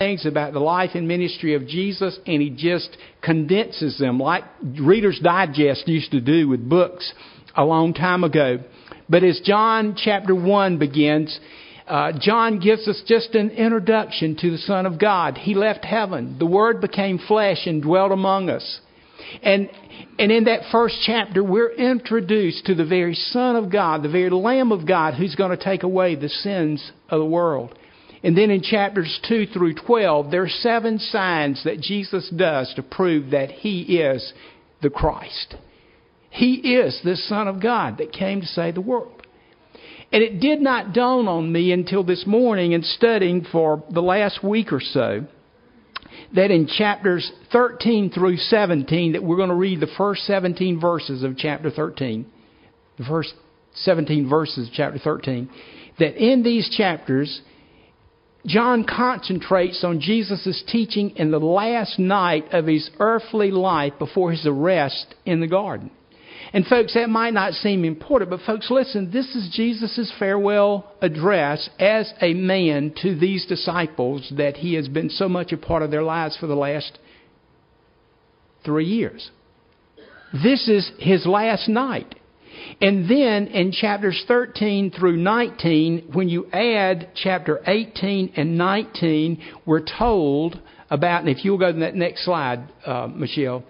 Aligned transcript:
things 0.00 0.24
about 0.24 0.54
the 0.54 0.58
life 0.58 0.92
and 0.94 1.06
ministry 1.06 1.54
of 1.54 1.66
Jesus 1.66 2.18
and 2.26 2.40
he 2.40 2.48
just 2.48 2.96
condenses 3.20 3.98
them 3.98 4.18
like 4.18 4.44
Reader's 4.80 5.20
Digest 5.22 5.86
used 5.86 6.12
to 6.12 6.22
do 6.22 6.48
with 6.48 6.66
books 6.66 7.12
a 7.54 7.62
long 7.62 7.92
time 7.92 8.24
ago. 8.24 8.60
But 9.10 9.24
as 9.24 9.42
John 9.44 9.94
chapter 10.02 10.34
1 10.34 10.78
begins, 10.78 11.38
uh, 11.86 12.12
John 12.18 12.60
gives 12.60 12.88
us 12.88 13.02
just 13.06 13.34
an 13.34 13.50
introduction 13.50 14.38
to 14.40 14.50
the 14.50 14.56
Son 14.56 14.86
of 14.86 14.98
God. 14.98 15.36
He 15.36 15.54
left 15.54 15.84
heaven. 15.84 16.36
The 16.38 16.46
Word 16.46 16.80
became 16.80 17.18
flesh 17.18 17.66
and 17.66 17.82
dwelt 17.82 18.10
among 18.10 18.48
us. 18.48 18.80
And, 19.42 19.68
and 20.18 20.32
in 20.32 20.44
that 20.44 20.60
first 20.72 20.96
chapter, 21.04 21.44
we're 21.44 21.74
introduced 21.74 22.64
to 22.64 22.74
the 22.74 22.86
very 22.86 23.14
Son 23.14 23.54
of 23.54 23.70
God, 23.70 24.02
the 24.02 24.08
very 24.08 24.30
Lamb 24.30 24.72
of 24.72 24.88
God 24.88 25.12
who's 25.12 25.34
going 25.34 25.54
to 25.54 25.62
take 25.62 25.82
away 25.82 26.14
the 26.14 26.30
sins 26.30 26.90
of 27.10 27.18
the 27.18 27.26
world. 27.26 27.76
And 28.22 28.36
then 28.36 28.50
in 28.50 28.62
chapters 28.62 29.18
2 29.28 29.46
through 29.46 29.74
12, 29.74 30.30
there 30.30 30.42
are 30.42 30.48
seven 30.48 30.98
signs 30.98 31.64
that 31.64 31.80
Jesus 31.80 32.28
does 32.34 32.72
to 32.74 32.82
prove 32.82 33.30
that 33.30 33.50
he 33.50 33.98
is 33.98 34.32
the 34.82 34.90
Christ. 34.90 35.54
He 36.28 36.74
is 36.74 37.00
the 37.02 37.16
Son 37.16 37.48
of 37.48 37.62
God 37.62 37.98
that 37.98 38.12
came 38.12 38.40
to 38.40 38.46
save 38.46 38.74
the 38.74 38.80
world. 38.80 39.20
And 40.12 40.22
it 40.22 40.40
did 40.40 40.60
not 40.60 40.92
dawn 40.92 41.28
on 41.28 41.50
me 41.52 41.72
until 41.72 42.02
this 42.04 42.26
morning 42.26 42.72
in 42.72 42.82
studying 42.82 43.46
for 43.50 43.82
the 43.90 44.02
last 44.02 44.42
week 44.42 44.72
or 44.72 44.80
so 44.80 45.26
that 46.34 46.50
in 46.50 46.66
chapters 46.66 47.30
13 47.52 48.10
through 48.10 48.36
17 48.36 49.12
that 49.12 49.22
we're 49.22 49.36
going 49.36 49.48
to 49.48 49.54
read 49.54 49.80
the 49.80 49.90
first 49.96 50.22
17 50.22 50.80
verses 50.80 51.22
of 51.22 51.36
chapter 51.36 51.70
13 51.70 52.26
the 52.98 53.04
first 53.04 53.32
17 53.74 54.28
verses 54.28 54.68
of 54.68 54.74
chapter 54.74 54.98
13 54.98 55.48
that 55.98 56.16
in 56.16 56.42
these 56.42 56.68
chapters 56.76 57.40
John 58.46 58.84
concentrates 58.84 59.84
on 59.84 60.00
Jesus' 60.00 60.62
teaching 60.66 61.10
in 61.16 61.30
the 61.30 61.38
last 61.38 61.98
night 61.98 62.52
of 62.52 62.66
his 62.66 62.90
earthly 62.98 63.50
life 63.50 63.94
before 63.98 64.30
his 64.30 64.46
arrest 64.46 65.14
in 65.26 65.40
the 65.40 65.46
garden. 65.46 65.90
And 66.52 66.66
folks, 66.66 66.94
that 66.94 67.10
might 67.10 67.34
not 67.34 67.52
seem 67.52 67.84
important, 67.84 68.30
but 68.30 68.40
folks, 68.40 68.70
listen, 68.70 69.10
this 69.12 69.36
is 69.36 69.50
Jesus' 69.52 70.12
farewell 70.18 70.90
address 71.02 71.68
as 71.78 72.12
a 72.20 72.34
man 72.34 72.94
to 73.02 73.14
these 73.14 73.46
disciples 73.46 74.32
that 74.36 74.56
he 74.56 74.74
has 74.74 74.88
been 74.88 75.10
so 75.10 75.28
much 75.28 75.52
a 75.52 75.56
part 75.56 75.82
of 75.82 75.90
their 75.90 76.02
lives 76.02 76.36
for 76.38 76.46
the 76.46 76.56
last 76.56 76.98
three 78.64 78.86
years. 78.86 79.30
This 80.32 80.68
is 80.68 80.90
his 80.98 81.26
last 81.26 81.68
night. 81.68 82.14
And 82.80 83.10
then 83.10 83.48
in 83.48 83.72
chapters 83.72 84.22
13 84.26 84.92
through 84.92 85.16
19, 85.16 86.10
when 86.12 86.28
you 86.28 86.46
add 86.52 87.10
chapter 87.14 87.60
18 87.66 88.32
and 88.36 88.56
19, 88.56 89.42
we're 89.66 89.84
told 89.98 90.60
about, 90.90 91.20
and 91.20 91.28
if 91.28 91.44
you'll 91.44 91.58
go 91.58 91.72
to 91.72 91.78
that 91.80 91.94
next 91.94 92.24
slide, 92.24 92.68
uh, 92.84 93.06
Michelle, 93.06 93.62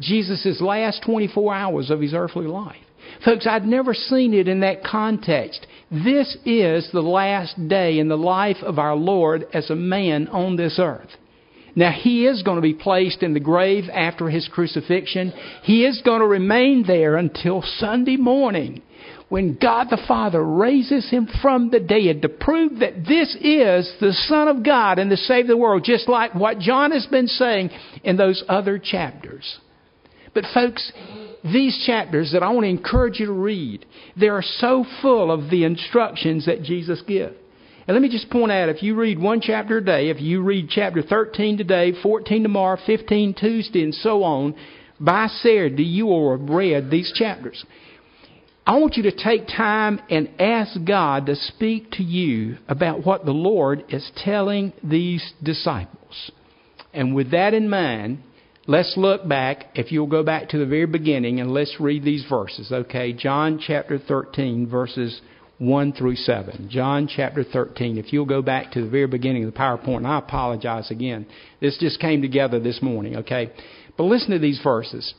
Jesus' 0.00 0.60
last 0.60 1.02
24 1.04 1.54
hours 1.54 1.90
of 1.90 2.00
his 2.00 2.14
earthly 2.14 2.46
life. 2.46 2.76
Folks, 3.24 3.46
I'd 3.46 3.64
never 3.64 3.94
seen 3.94 4.34
it 4.34 4.48
in 4.48 4.60
that 4.60 4.84
context. 4.84 5.66
This 5.90 6.36
is 6.44 6.88
the 6.92 7.00
last 7.00 7.68
day 7.68 7.98
in 7.98 8.08
the 8.08 8.18
life 8.18 8.58
of 8.62 8.78
our 8.78 8.96
Lord 8.96 9.46
as 9.54 9.70
a 9.70 9.76
man 9.76 10.28
on 10.28 10.56
this 10.56 10.78
earth. 10.78 11.10
Now, 11.78 11.92
he 11.92 12.26
is 12.26 12.42
going 12.42 12.56
to 12.56 12.62
be 12.62 12.72
placed 12.72 13.22
in 13.22 13.34
the 13.34 13.40
grave 13.40 13.84
after 13.92 14.30
his 14.30 14.48
crucifixion. 14.48 15.32
He 15.62 15.84
is 15.84 16.00
going 16.02 16.20
to 16.20 16.26
remain 16.26 16.84
there 16.86 17.16
until 17.16 17.62
Sunday 17.62 18.16
morning 18.16 18.82
when 19.28 19.58
God 19.60 19.88
the 19.90 20.02
Father 20.08 20.42
raises 20.42 21.10
him 21.10 21.28
from 21.42 21.70
the 21.70 21.80
dead 21.80 22.22
to 22.22 22.30
prove 22.30 22.78
that 22.78 23.04
this 23.06 23.36
is 23.40 23.92
the 24.00 24.12
Son 24.26 24.48
of 24.48 24.64
God 24.64 24.98
and 24.98 25.10
to 25.10 25.16
save 25.18 25.48
the 25.48 25.56
world, 25.56 25.84
just 25.84 26.08
like 26.08 26.34
what 26.34 26.60
John 26.60 26.92
has 26.92 27.06
been 27.06 27.26
saying 27.26 27.70
in 28.04 28.16
those 28.16 28.42
other 28.48 28.78
chapters. 28.78 29.58
But, 30.32 30.44
folks, 30.54 30.92
these 31.44 31.82
chapters 31.86 32.32
that 32.32 32.42
I 32.42 32.50
want 32.50 32.64
to 32.64 32.70
encourage 32.70 33.20
you 33.20 33.26
to 33.26 33.32
read, 33.32 33.84
they 34.18 34.28
are 34.28 34.42
so 34.42 34.86
full 35.02 35.30
of 35.30 35.50
the 35.50 35.64
instructions 35.64 36.46
that 36.46 36.62
Jesus 36.62 37.02
gives. 37.06 37.36
And 37.86 37.94
let 37.94 38.02
me 38.02 38.08
just 38.08 38.30
point 38.30 38.50
out 38.50 38.68
if 38.68 38.82
you 38.82 38.96
read 38.96 39.18
one 39.18 39.40
chapter 39.40 39.78
a 39.78 39.84
day, 39.84 40.08
if 40.08 40.20
you 40.20 40.42
read 40.42 40.68
chapter 40.68 41.02
13 41.02 41.58
today, 41.58 41.92
14 42.02 42.42
tomorrow, 42.42 42.78
15 42.84 43.34
Tuesday, 43.34 43.82
and 43.82 43.94
so 43.94 44.24
on, 44.24 44.56
by 44.98 45.28
Saturday 45.28 45.84
you 45.84 46.06
will 46.06 46.36
have 46.36 46.48
read 46.48 46.90
these 46.90 47.12
chapters. 47.14 47.64
I 48.66 48.78
want 48.78 48.96
you 48.96 49.04
to 49.04 49.12
take 49.12 49.46
time 49.46 50.00
and 50.10 50.28
ask 50.40 50.76
God 50.84 51.26
to 51.26 51.36
speak 51.36 51.92
to 51.92 52.02
you 52.02 52.56
about 52.66 53.06
what 53.06 53.24
the 53.24 53.30
Lord 53.30 53.84
is 53.90 54.10
telling 54.16 54.72
these 54.82 55.32
disciples. 55.40 56.32
And 56.92 57.14
with 57.14 57.30
that 57.30 57.54
in 57.54 57.70
mind, 57.70 58.18
let's 58.66 58.94
look 58.96 59.28
back, 59.28 59.66
if 59.76 59.92
you'll 59.92 60.08
go 60.08 60.24
back 60.24 60.48
to 60.48 60.58
the 60.58 60.66
very 60.66 60.86
beginning, 60.86 61.38
and 61.38 61.52
let's 61.52 61.76
read 61.78 62.02
these 62.02 62.24
verses, 62.28 62.72
okay? 62.72 63.12
John 63.12 63.60
chapter 63.64 64.00
13, 64.00 64.66
verses 64.68 65.20
1 65.58 65.92
through 65.94 66.16
7. 66.16 66.68
John 66.70 67.08
chapter 67.08 67.42
13. 67.42 67.96
If 67.96 68.12
you'll 68.12 68.26
go 68.26 68.42
back 68.42 68.72
to 68.72 68.82
the 68.82 68.90
very 68.90 69.06
beginning 69.06 69.44
of 69.44 69.54
the 69.54 69.58
PowerPoint, 69.58 70.04
I 70.04 70.18
apologize 70.18 70.90
again. 70.90 71.26
This 71.60 71.78
just 71.78 71.98
came 71.98 72.20
together 72.20 72.60
this 72.60 72.82
morning, 72.82 73.16
okay? 73.16 73.52
But 73.96 74.04
listen 74.04 74.32
to 74.32 74.38
these 74.38 74.60
verses. 74.62 75.14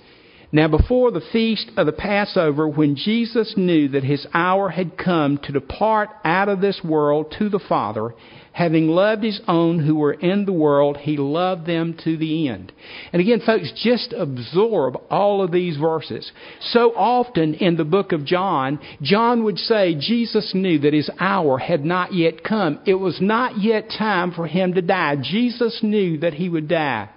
Now, 0.50 0.69
before 0.69 1.12
the 1.12 1.24
feast 1.34 1.72
of 1.75 1.88
the 1.88 1.91
Passover, 1.91 2.69
when 2.69 2.96
Jesus 2.96 3.56
knew 3.58 3.90
that 3.90 4.06
his 4.06 4.25
hour 4.34 4.69
had 4.69 4.97
come 4.97 5.38
to 5.40 5.52
depart 5.52 6.09
out 6.24 6.47
of 6.47 6.62
this 6.62 6.80
world 6.85 7.35
to 7.38 7.50
the 7.50 7.59
Father, 7.59 8.13
having 8.53 8.88
loved 8.88 9.24
his 9.24 9.41
own 9.46 9.86
who 9.86 9.96
were 9.96 10.13
in 10.13 10.46
the 10.46 10.53
world, 10.53 10.97
he 10.97 11.18
loved 11.18 11.68
them 11.68 11.97
to 12.06 12.16
the 12.16 12.47
end. 12.47 12.72
And 13.12 13.22
again, 13.22 13.41
folks, 13.46 13.74
just 13.75 14.13
absorb 14.18 14.96
all 15.09 15.44
of 15.44 15.52
these 15.52 15.75
verses. 15.75 16.31
So 16.62 16.96
often 16.96 17.53
in 17.56 17.75
the 17.75 17.84
book 17.84 18.13
of 18.13 18.25
John, 18.25 18.80
John 19.02 19.44
would 19.44 19.57
say 19.57 19.96
Jesus 20.00 20.53
knew 20.56 20.80
that 20.80 20.94
his 20.94 21.09
hour 21.19 21.57
had 21.57 21.84
not 21.84 22.13
yet 22.13 22.41
come. 22.44 22.80
It 22.86 22.96
was 22.96 23.19
not 23.19 23.62
yet 23.62 23.90
time 23.96 24.31
for 24.31 24.47
him 24.47 24.74
to 24.75 24.81
die. 24.81 25.18
Jesus 25.22 25.80
knew 25.84 26.19
that 26.19 26.36
he 26.36 26.47
would 26.47 26.69
die. 26.69 27.09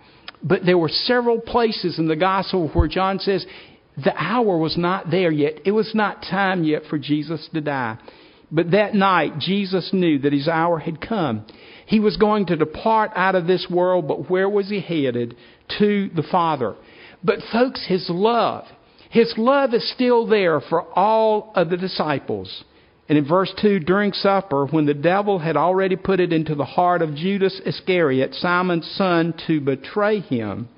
But 0.43 0.65
there 0.65 0.78
were 0.78 0.89
several 0.89 1.41
places 1.41 1.99
in 1.99 2.09
the 2.09 2.17
gospel 2.17 2.69
where 2.69 2.89
John 2.89 3.19
says 3.19 3.45
the 3.97 4.15
hour 4.17 4.56
was 4.56 4.77
not 4.77 5.11
there 5.11 5.31
yet. 5.31 5.61
It 5.65 5.73
was 5.73 5.95
not 5.95 6.23
time 6.23 6.65
yet 6.65 6.83
for 6.89 6.99
Jesus 6.99 7.49
to 7.53 7.61
die. 7.61 7.99
But 8.51 8.73
that 8.73 8.95
night, 8.95 9.39
Jesus 9.39 9.91
knew 9.93 10.19
that 10.21 10.33
his 10.33 10.49
hour 10.49 10.78
had 10.78 11.01
come. 11.01 11.45
He 11.87 12.01
was 12.01 12.17
going 12.17 12.47
to 12.47 12.56
depart 12.56 13.12
out 13.15 13.34
of 13.34 13.47
this 13.47 13.67
world, 13.71 14.09
but 14.09 14.31
where 14.31 14.49
was 14.49 14.69
he 14.69 14.81
headed? 14.81 15.37
To 15.78 16.11
the 16.15 16.25
Father. 16.31 16.75
But 17.22 17.39
folks, 17.53 17.84
his 17.87 18.09
love, 18.11 18.65
his 19.11 19.33
love 19.37 19.75
is 19.75 19.89
still 19.93 20.27
there 20.27 20.61
for 20.61 20.83
all 20.99 21.53
of 21.55 21.71
the 21.71 21.77
disciples. 21.77 22.65
And 23.10 23.19
in 23.19 23.26
verse 23.26 23.53
2, 23.60 23.81
during 23.81 24.12
supper, 24.12 24.66
when 24.66 24.87
the 24.87 24.94
devil 24.94 25.41
had 25.41 25.56
already 25.56 25.97
put 25.97 26.21
it 26.21 26.32
into 26.32 26.54
the 26.54 26.65
heart 26.65 27.03
of 27.03 27.16
Judas 27.16 27.60
Iscariot, 27.66 28.37
Simon's 28.37 28.88
son, 28.97 29.34
to 29.48 29.60
betray 29.60 30.21
him. 30.21 30.69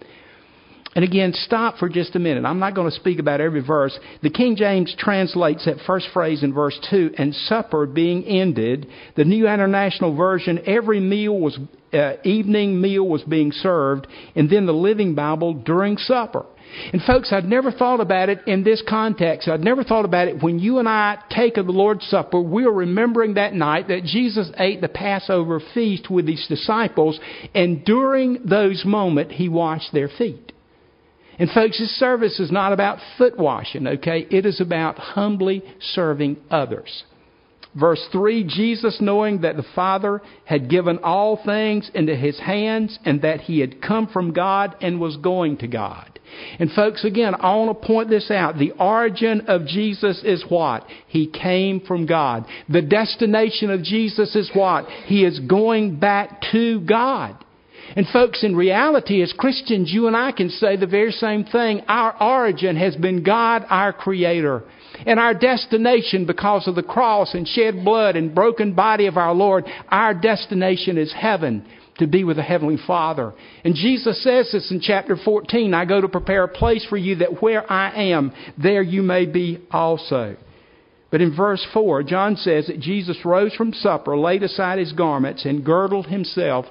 And 0.97 1.05
again, 1.05 1.35
stop 1.35 1.77
for 1.77 1.91
just 1.91 2.17
a 2.17 2.19
minute. 2.19 2.47
I'm 2.47 2.59
not 2.59 2.75
going 2.75 2.91
to 2.91 2.97
speak 2.97 3.19
about 3.19 3.43
every 3.43 3.61
verse. 3.61 3.99
The 4.23 4.31
King 4.31 4.57
James 4.57 4.97
translates 4.99 5.67
that 5.67 5.77
first 5.87 6.09
phrase 6.15 6.43
in 6.43 6.55
verse 6.55 6.79
2, 6.91 7.17
and 7.19 7.35
supper 7.35 7.85
being 7.85 8.25
ended. 8.25 8.87
The 9.15 9.27
New 9.27 9.47
International 9.47 10.17
Version, 10.17 10.61
every 10.65 11.01
meal 11.01 11.39
was, 11.39 11.59
uh, 11.93 12.15
evening 12.25 12.81
meal 12.81 13.07
was 13.07 13.23
being 13.25 13.53
served. 13.53 14.07
And 14.35 14.49
then 14.49 14.65
the 14.65 14.73
Living 14.73 15.15
Bible, 15.15 15.53
during 15.53 15.99
supper. 15.99 16.47
And 16.93 17.03
folks, 17.03 17.33
I'd 17.33 17.45
never 17.45 17.71
thought 17.71 18.01
about 18.01 18.29
it 18.29 18.41
in 18.47 18.65
this 18.65 18.83
context. 18.89 19.49
I'd 19.49 19.61
never 19.61 19.85
thought 19.85 20.05
about 20.05 20.29
it 20.29 20.43
when 20.43 20.59
you 20.59 20.79
and 20.79 20.89
I 20.89 21.19
take 21.31 21.57
of 21.57 21.67
the 21.67 21.73
Lord's 21.73 22.07
Supper. 22.07 22.41
We 22.41 22.65
are 22.65 22.73
remembering 22.73 23.35
that 23.35 23.55
night 23.55 23.89
that 23.89 24.05
Jesus 24.05 24.51
ate 24.59 24.81
the 24.81 24.89
Passover 24.89 25.61
feast 25.75 26.11
with 26.11 26.27
his 26.27 26.45
disciples, 26.49 27.21
and 27.55 27.85
during 27.85 28.41
those 28.45 28.85
moments, 28.85 29.35
he 29.35 29.49
washed 29.49 29.93
their 29.93 30.09
feet. 30.09 30.53
And 31.39 31.51
folks, 31.51 31.79
this 31.79 31.99
service 31.99 32.39
is 32.39 32.53
not 32.53 32.73
about 32.73 32.99
foot 33.17 33.39
washing, 33.39 33.87
okay? 33.87 34.27
It 34.31 34.47
is 34.47 34.61
about 34.61 34.99
humbly 34.99 35.63
serving 35.81 36.37
others. 36.51 37.05
Verse 37.75 38.07
3 38.13 38.45
Jesus, 38.45 38.99
knowing 39.01 39.41
that 39.41 39.57
the 39.57 39.65
Father 39.75 40.21
had 40.45 40.69
given 40.69 40.99
all 40.99 41.41
things 41.43 41.91
into 41.95 42.15
his 42.15 42.39
hands 42.39 42.99
and 43.05 43.23
that 43.23 43.41
he 43.43 43.61
had 43.61 43.81
come 43.81 44.07
from 44.09 44.33
God 44.33 44.77
and 44.83 45.01
was 45.01 45.17
going 45.17 45.57
to 45.59 45.69
God. 45.69 46.21
And 46.59 46.71
folks, 46.73 47.05
again, 47.05 47.35
I 47.35 47.55
want 47.57 47.81
to 47.81 47.87
point 47.87 48.09
this 48.09 48.31
out. 48.31 48.59
The 48.59 48.73
origin 48.73 49.43
of 49.49 49.67
Jesus 49.67 50.23
is 50.25 50.45
what? 50.49 50.87
He 51.07 51.27
came 51.27 51.81
from 51.81 52.07
God. 52.07 52.47
The 52.69 52.83
destination 52.83 53.71
of 53.71 53.83
Jesus 53.83 54.35
is 54.35 54.51
what? 54.55 54.87
He 55.07 55.25
is 55.25 55.41
going 55.41 55.99
back 55.99 56.43
to 56.53 56.81
God. 56.81 57.43
And 57.97 58.07
folks, 58.09 58.43
in 58.43 58.57
reality, 58.57 59.23
as 59.23 59.35
Christians, 59.37 59.93
you 59.93 60.07
and 60.07 60.17
I 60.17 60.33
can 60.33 60.49
say 60.49 60.77
the 60.77 60.87
very 60.87 61.13
same 61.13 61.45
thing. 61.45 61.83
Our 61.89 62.21
origin 62.23 62.77
has 62.77 62.97
been 62.97 63.23
God, 63.23 63.67
our 63.69 63.93
Creator. 63.93 64.63
And 65.07 65.19
our 65.19 65.35
destination, 65.35 66.27
because 66.27 66.69
of 66.69 66.75
the 66.75 66.83
cross 66.83 67.35
and 67.35 67.47
shed 67.47 67.85
blood 67.85 68.17
and 68.17 68.35
broken 68.35 68.75
body 68.75 69.07
of 69.07 69.17
our 69.17 69.35
Lord, 69.35 69.65
our 69.89 70.15
destination 70.15 70.99
is 70.99 71.13
heaven 71.13 71.67
to 71.99 72.07
be 72.07 72.25
with 72.25 72.37
the 72.37 72.43
Heavenly 72.43 72.79
Father. 72.87 73.33
And 73.65 73.75
Jesus 73.75 74.23
says 74.23 74.51
this 74.53 74.71
in 74.71 74.81
chapter 74.81 75.17
14 75.17 75.75
I 75.75 75.85
go 75.85 76.01
to 76.01 76.09
prepare 76.09 76.45
a 76.45 76.49
place 76.49 76.87
for 76.89 76.97
you 76.97 77.17
that 77.17 77.43
where 77.43 77.71
I 77.71 78.11
am, 78.11 78.33
there 78.61 78.83
you 78.83 79.03
may 79.03 79.27
be 79.27 79.61
also. 79.71 80.37
But 81.11 81.21
in 81.21 81.37
verse 81.37 81.65
4, 81.75 82.05
John 82.05 82.37
says 82.37 82.69
that 82.69 82.81
Jesus 82.81 83.19
rose 83.25 83.55
from 83.55 83.75
supper, 83.75 84.17
laid 84.17 84.43
aside 84.43 84.79
his 84.79 84.93
garments, 84.93 85.45
and 85.45 85.65
girdled 85.65 86.07
himself 86.07 86.65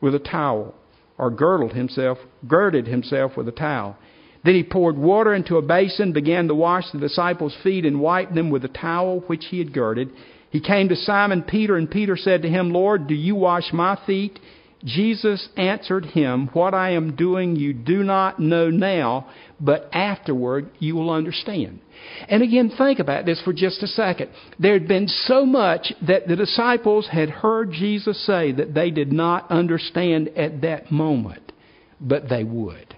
with 0.00 0.14
a 0.14 0.20
towel, 0.20 0.74
or 1.18 1.32
girdled 1.32 1.72
himself, 1.72 2.18
girded 2.46 2.86
himself 2.86 3.36
with 3.36 3.48
a 3.48 3.52
towel. 3.52 3.96
Then 4.44 4.54
he 4.54 4.62
poured 4.62 4.96
water 4.96 5.34
into 5.34 5.56
a 5.56 5.62
basin, 5.62 6.12
began 6.12 6.48
to 6.48 6.54
wash 6.54 6.90
the 6.92 6.98
disciples' 6.98 7.56
feet, 7.62 7.84
and 7.84 8.00
wiped 8.00 8.34
them 8.34 8.50
with 8.50 8.62
the 8.62 8.68
towel 8.68 9.20
which 9.26 9.46
he 9.46 9.58
had 9.58 9.72
girded. 9.72 10.10
He 10.50 10.60
came 10.60 10.88
to 10.88 10.96
Simon 10.96 11.42
Peter, 11.42 11.76
and 11.76 11.90
Peter 11.90 12.16
said 12.16 12.42
to 12.42 12.48
him, 12.48 12.70
Lord, 12.72 13.06
do 13.06 13.14
you 13.14 13.34
wash 13.34 13.72
my 13.72 13.98
feet? 14.06 14.38
Jesus 14.84 15.48
answered 15.56 16.06
him, 16.06 16.48
What 16.52 16.72
I 16.72 16.90
am 16.90 17.16
doing 17.16 17.56
you 17.56 17.72
do 17.72 18.04
not 18.04 18.38
know 18.38 18.70
now, 18.70 19.28
but 19.60 19.88
afterward 19.92 20.70
you 20.78 20.94
will 20.94 21.10
understand. 21.10 21.80
And 22.28 22.42
again, 22.42 22.70
think 22.78 23.00
about 23.00 23.26
this 23.26 23.42
for 23.44 23.52
just 23.52 23.82
a 23.82 23.88
second. 23.88 24.30
There 24.58 24.74
had 24.74 24.86
been 24.86 25.08
so 25.08 25.44
much 25.44 25.92
that 26.06 26.28
the 26.28 26.36
disciples 26.36 27.08
had 27.10 27.28
heard 27.28 27.72
Jesus 27.72 28.24
say 28.24 28.52
that 28.52 28.72
they 28.72 28.90
did 28.90 29.12
not 29.12 29.50
understand 29.50 30.28
at 30.36 30.60
that 30.62 30.92
moment, 30.92 31.52
but 32.00 32.28
they 32.28 32.44
would. 32.44 32.94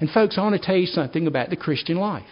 And 0.00 0.10
folks, 0.10 0.36
I 0.38 0.42
want 0.42 0.60
to 0.60 0.66
tell 0.66 0.76
you 0.76 0.86
something 0.86 1.26
about 1.26 1.50
the 1.50 1.56
Christian 1.56 1.96
life. 1.96 2.26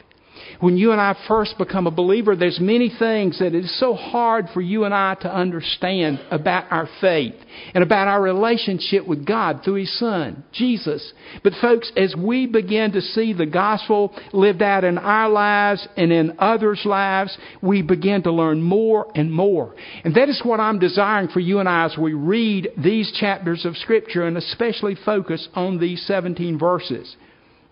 When 0.61 0.77
you 0.77 0.93
and 0.93 1.01
I 1.01 1.17
first 1.29 1.59
become 1.59 1.87
a 1.87 1.93
believer, 1.93 2.37
there's 2.37 2.61
many 2.61 2.89
things 2.89 3.39
that 3.39 3.55
it 3.55 3.65
is 3.65 3.81
so 3.81 3.95
hard 3.95 4.49
for 4.53 4.61
you 4.61 4.85
and 4.85 4.95
I 4.95 5.15
to 5.17 5.33
understand 5.33 6.21
about 6.31 6.71
our 6.71 6.89
faith 7.01 7.35
and 7.75 7.83
about 7.83 8.09
our 8.09 8.21
relationship 8.21 9.07
with 9.07 9.27
God 9.27 9.61
through 9.65 9.75
His 9.75 9.99
Son, 9.99 10.45
Jesus. 10.53 11.13
But 11.43 11.55
folks, 11.61 11.91
as 11.97 12.15
we 12.17 12.47
begin 12.47 12.93
to 12.93 13.01
see 13.01 13.33
the 13.33 13.47
gospel 13.47 14.15
lived 14.33 14.63
out 14.63 14.85
in 14.85 14.99
our 14.99 15.29
lives 15.29 15.87
and 15.97 16.13
in 16.13 16.37
others' 16.39 16.83
lives, 16.85 17.37
we 17.63 17.83
begin 17.83 18.23
to 18.23 18.33
learn 18.33 18.63
more 18.63 19.11
and 19.15 19.33
more. 19.33 19.75
And 20.05 20.15
that 20.15 20.29
is 20.29 20.41
what 20.45 20.61
I'm 20.61 20.79
desiring 20.79 21.29
for 21.29 21.41
you 21.41 21.59
and 21.59 21.69
I 21.69 21.85
as 21.85 21.99
we 21.99 22.13
read 22.13 22.69
these 22.77 23.13
chapters 23.13 23.65
of 23.65 23.77
Scripture 23.77 24.27
and 24.27 24.37
especially 24.37 24.97
focus 25.05 25.49
on 25.55 25.79
these 25.79 26.05
17 26.07 26.59
verses. 26.59 27.17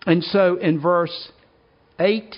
And 0.05 0.23
so 0.23 0.57
in 0.57 0.79
verse 0.79 1.31
8, 1.99 2.35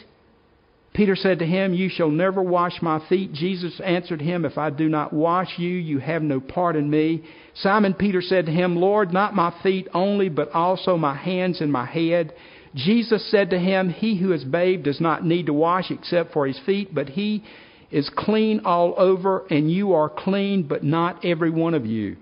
Peter 0.93 1.15
said 1.15 1.39
to 1.39 1.45
him, 1.45 1.73
You 1.73 1.89
shall 1.89 2.09
never 2.09 2.41
wash 2.41 2.81
my 2.81 3.05
feet. 3.09 3.33
Jesus 3.33 3.81
answered 3.83 4.21
him, 4.21 4.45
If 4.45 4.57
I 4.57 4.69
do 4.69 4.87
not 4.87 5.11
wash 5.11 5.57
you, 5.57 5.69
you 5.69 5.99
have 5.99 6.21
no 6.21 6.39
part 6.39 6.75
in 6.77 6.89
me. 6.89 7.23
Simon 7.55 7.93
Peter 7.93 8.21
said 8.21 8.45
to 8.45 8.51
him, 8.51 8.77
Lord, 8.77 9.11
not 9.11 9.35
my 9.35 9.53
feet 9.61 9.89
only, 9.93 10.29
but 10.29 10.51
also 10.51 10.97
my 10.97 11.15
hands 11.15 11.59
and 11.59 11.71
my 11.71 11.85
head. 11.85 12.33
Jesus 12.75 13.29
said 13.29 13.49
to 13.49 13.59
him, 13.59 13.89
He 13.89 14.17
who 14.17 14.31
is 14.31 14.43
bathed 14.43 14.83
does 14.83 15.01
not 15.01 15.25
need 15.25 15.47
to 15.47 15.53
wash 15.53 15.91
except 15.91 16.31
for 16.31 16.47
his 16.47 16.59
feet, 16.65 16.95
but 16.95 17.09
he 17.09 17.43
is 17.91 18.09
clean 18.15 18.61
all 18.65 18.93
over, 18.97 19.45
and 19.49 19.71
you 19.71 19.93
are 19.93 20.09
clean, 20.09 20.63
but 20.63 20.83
not 20.83 21.25
every 21.25 21.49
one 21.49 21.73
of 21.73 21.85
you. 21.85 22.15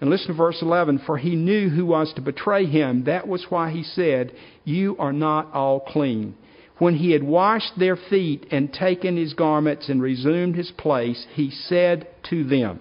And 0.00 0.08
listen 0.08 0.28
to 0.28 0.34
verse 0.34 0.62
11 0.62 1.02
For 1.06 1.18
he 1.18 1.36
knew 1.36 1.68
who 1.68 1.86
was 1.86 2.12
to 2.14 2.22
betray 2.22 2.66
him. 2.66 3.04
That 3.04 3.28
was 3.28 3.46
why 3.50 3.70
he 3.70 3.82
said, 3.82 4.32
You 4.64 4.96
are 4.98 5.12
not 5.12 5.52
all 5.52 5.80
clean. 5.80 6.36
When 6.78 6.96
he 6.96 7.10
had 7.10 7.22
washed 7.22 7.78
their 7.78 7.96
feet 7.96 8.46
and 8.50 8.72
taken 8.72 9.16
his 9.16 9.34
garments 9.34 9.90
and 9.90 10.00
resumed 10.00 10.56
his 10.56 10.70
place, 10.70 11.26
he 11.34 11.50
said 11.50 12.08
to 12.30 12.44
them, 12.44 12.80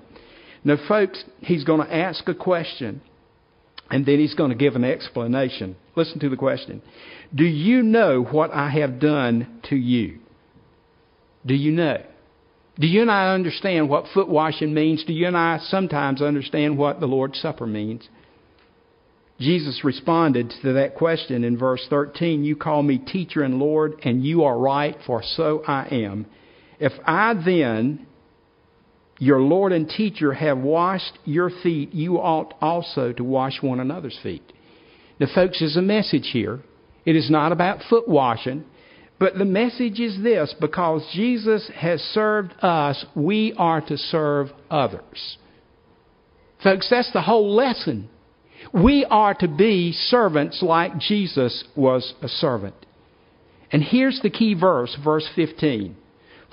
Now, 0.63 0.77
folks, 0.87 1.23
he's 1.39 1.65
going 1.65 1.85
to 1.85 1.93
ask 1.93 2.27
a 2.29 2.33
question 2.33 3.01
and 3.91 4.05
then 4.05 4.19
he's 4.19 4.35
going 4.35 4.51
to 4.51 4.55
give 4.55 4.75
an 4.75 4.83
explanation. 4.83 5.75
Listen 5.95 6.19
to 6.19 6.29
the 6.29 6.37
question 6.37 6.81
Do 7.33 7.43
you 7.43 7.81
know 7.81 8.23
what 8.23 8.51
I 8.51 8.69
have 8.69 8.99
done 8.99 9.61
to 9.69 9.75
you? 9.75 10.19
Do 11.45 11.53
you 11.53 11.71
know? 11.71 12.03
Do 12.79 12.87
you 12.87 13.01
and 13.01 13.11
I 13.11 13.33
understand 13.33 13.89
what 13.89 14.05
foot 14.13 14.29
washing 14.29 14.73
means? 14.73 15.03
Do 15.03 15.11
you 15.11 15.27
and 15.27 15.37
I 15.37 15.59
sometimes 15.59 16.21
understand 16.21 16.77
what 16.77 16.99
the 16.99 17.07
Lord's 17.07 17.39
Supper 17.39 17.67
means? 17.67 18.07
Jesus 19.39 19.83
responded 19.83 20.53
to 20.61 20.73
that 20.73 20.95
question 20.95 21.43
in 21.43 21.57
verse 21.57 21.85
13 21.89 22.43
You 22.43 22.55
call 22.55 22.83
me 22.83 22.97
teacher 22.97 23.41
and 23.41 23.59
Lord, 23.59 23.95
and 24.03 24.23
you 24.23 24.43
are 24.43 24.57
right, 24.57 24.95
for 25.05 25.21
so 25.23 25.63
I 25.67 25.87
am. 25.91 26.25
If 26.79 26.93
I 27.05 27.33
then, 27.33 28.05
your 29.17 29.41
Lord 29.41 29.73
and 29.73 29.89
teacher, 29.89 30.33
have 30.33 30.57
washed 30.57 31.19
your 31.25 31.49
feet, 31.49 31.93
you 31.93 32.17
ought 32.17 32.53
also 32.61 33.11
to 33.13 33.23
wash 33.23 33.61
one 33.61 33.81
another's 33.81 34.17
feet. 34.23 34.43
Now, 35.19 35.27
folks, 35.35 35.59
there's 35.59 35.75
a 35.75 35.81
message 35.81 36.29
here. 36.31 36.59
It 37.05 37.17
is 37.17 37.29
not 37.29 37.51
about 37.51 37.79
foot 37.89 38.07
washing, 38.07 38.63
but 39.19 39.37
the 39.37 39.45
message 39.45 39.99
is 39.99 40.21
this 40.23 40.55
because 40.59 41.05
Jesus 41.13 41.69
has 41.75 42.01
served 42.01 42.53
us, 42.61 43.05
we 43.15 43.53
are 43.57 43.81
to 43.81 43.97
serve 43.97 44.47
others. 44.69 45.37
Folks, 46.63 46.89
that's 46.89 47.11
the 47.13 47.21
whole 47.21 47.53
lesson 47.53 48.09
we 48.73 49.05
are 49.05 49.33
to 49.35 49.47
be 49.47 49.91
servants 49.93 50.61
like 50.61 50.97
Jesus 50.99 51.63
was 51.75 52.13
a 52.21 52.27
servant. 52.27 52.75
And 53.71 53.83
here's 53.83 54.19
the 54.21 54.29
key 54.29 54.53
verse, 54.53 54.95
verse 55.03 55.27
15. 55.35 55.95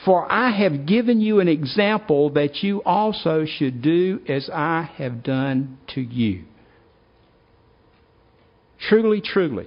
For 0.04 0.30
I 0.30 0.50
have 0.50 0.86
given 0.86 1.20
you 1.20 1.40
an 1.40 1.48
example 1.48 2.30
that 2.30 2.62
you 2.62 2.82
also 2.84 3.46
should 3.46 3.80
do 3.80 4.20
as 4.28 4.50
I 4.52 4.90
have 4.98 5.22
done 5.22 5.78
to 5.94 6.00
you. 6.00 6.44
Truly, 8.78 9.22
truly. 9.22 9.66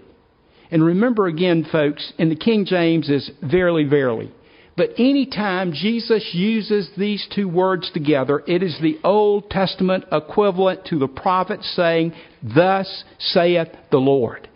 And 0.72 0.84
remember 0.84 1.28
again, 1.28 1.66
folks, 1.72 2.14
in 2.18 2.30
the 2.30 2.36
King 2.36 2.66
James 2.66 3.10
is 3.10 3.30
verily, 3.42 3.86
verily. 3.86 4.32
But 4.78 4.92
anytime 4.98 5.74
Jesus 5.74 6.30
uses 6.32 6.90
these 6.98 7.28
two 7.36 7.50
words 7.50 7.92
together, 7.94 8.44
it 8.48 8.64
is 8.64 8.78
the 8.82 8.98
Old 9.04 9.50
Testament 9.50 10.06
equivalent 10.12 10.86
to 10.86 11.00
the 11.00 11.08
prophet 11.08 11.62
saying, 11.64 12.14
Thus 12.42 13.04
saith 13.18 13.68
the 13.92 13.98
Lord. 13.98 14.48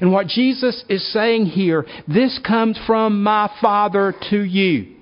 And 0.00 0.12
what 0.12 0.26
Jesus 0.26 0.82
is 0.88 1.12
saying 1.12 1.46
here, 1.46 1.86
this 2.08 2.40
comes 2.44 2.80
from 2.86 3.22
my 3.22 3.48
Father 3.60 4.14
to 4.30 4.42
you. 4.42 4.96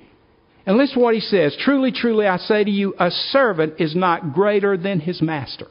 And 0.66 0.76
listen 0.76 0.96
to 0.96 1.00
what 1.00 1.14
he 1.14 1.20
says. 1.20 1.56
Truly, 1.58 1.90
truly, 1.90 2.26
I 2.26 2.36
say 2.36 2.62
to 2.62 2.70
you, 2.70 2.94
a 2.98 3.10
servant 3.10 3.76
is 3.78 3.96
not 3.96 4.34
greater 4.34 4.76
than 4.76 5.00
his 5.00 5.22
master. 5.22 5.68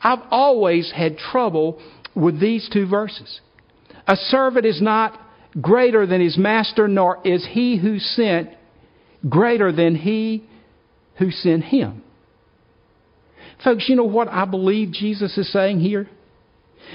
I've 0.00 0.22
always 0.30 0.92
had 0.94 1.18
trouble 1.18 1.80
with 2.14 2.38
these 2.38 2.68
two 2.72 2.86
verses. 2.86 3.40
A 4.08 4.16
servant 4.16 4.64
is 4.64 4.80
not 4.80 5.20
greater 5.60 6.06
than 6.06 6.20
his 6.20 6.38
master, 6.38 6.88
nor 6.88 7.18
is 7.24 7.46
he 7.50 7.76
who 7.76 7.98
sent 7.98 8.50
greater 9.28 9.70
than 9.70 9.94
he 9.94 10.44
who 11.16 11.30
sent 11.30 11.64
him. 11.64 12.02
Folks, 13.62 13.88
you 13.88 13.96
know 13.96 14.04
what 14.04 14.28
I 14.28 14.44
believe 14.44 14.92
Jesus 14.92 15.36
is 15.36 15.52
saying 15.52 15.80
here? 15.80 16.08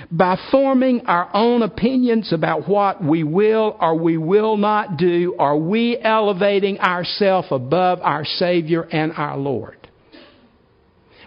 By 0.09 0.37
forming 0.49 1.05
our 1.05 1.29
own 1.33 1.61
opinions 1.61 2.33
about 2.33 2.67
what 2.67 3.03
we 3.03 3.23
will 3.23 3.77
or 3.79 3.95
we 3.95 4.17
will 4.17 4.57
not 4.57 4.97
do, 4.97 5.35
are 5.37 5.57
we 5.57 5.99
elevating 5.99 6.79
ourselves 6.79 7.49
above 7.51 7.99
our 8.01 8.25
Savior 8.25 8.83
and 8.83 9.11
our 9.11 9.37
Lord? 9.37 9.82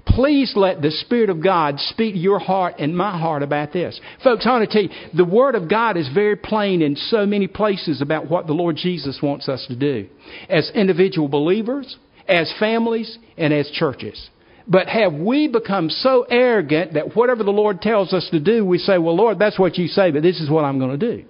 Please 0.06 0.52
let 0.54 0.80
the 0.80 0.90
Spirit 0.90 1.30
of 1.30 1.42
God 1.42 1.78
speak 1.78 2.14
your 2.16 2.38
heart 2.38 2.76
and 2.78 2.96
my 2.96 3.18
heart 3.18 3.42
about 3.42 3.72
this. 3.72 4.00
Folks, 4.22 4.46
I 4.46 4.50
want 4.50 4.70
to 4.70 4.72
tell 4.72 4.82
you, 4.82 5.08
the 5.14 5.24
Word 5.24 5.54
of 5.54 5.68
God 5.68 5.96
is 5.96 6.08
very 6.14 6.36
plain 6.36 6.80
in 6.80 6.96
so 6.96 7.26
many 7.26 7.48
places 7.48 8.00
about 8.00 8.30
what 8.30 8.46
the 8.46 8.52
Lord 8.52 8.76
Jesus 8.76 9.18
wants 9.22 9.48
us 9.48 9.66
to 9.66 9.76
do 9.76 10.08
as 10.48 10.70
individual 10.74 11.28
believers, 11.28 11.96
as 12.28 12.52
families, 12.58 13.18
and 13.36 13.52
as 13.52 13.68
churches. 13.70 14.30
But 14.68 14.88
have 14.88 15.12
we 15.12 15.48
become 15.48 15.90
so 15.90 16.26
arrogant 16.28 16.94
that 16.94 17.14
whatever 17.14 17.44
the 17.44 17.50
Lord 17.50 17.80
tells 17.80 18.12
us 18.12 18.28
to 18.30 18.40
do, 18.40 18.64
we 18.64 18.78
say, 18.78 18.98
Well, 18.98 19.16
Lord, 19.16 19.38
that's 19.38 19.58
what 19.58 19.76
you 19.76 19.86
say, 19.88 20.10
but 20.10 20.22
this 20.22 20.40
is 20.40 20.50
what 20.50 20.64
I'm 20.64 20.78
going 20.78 20.98
to 20.98 21.16
do? 21.16 21.24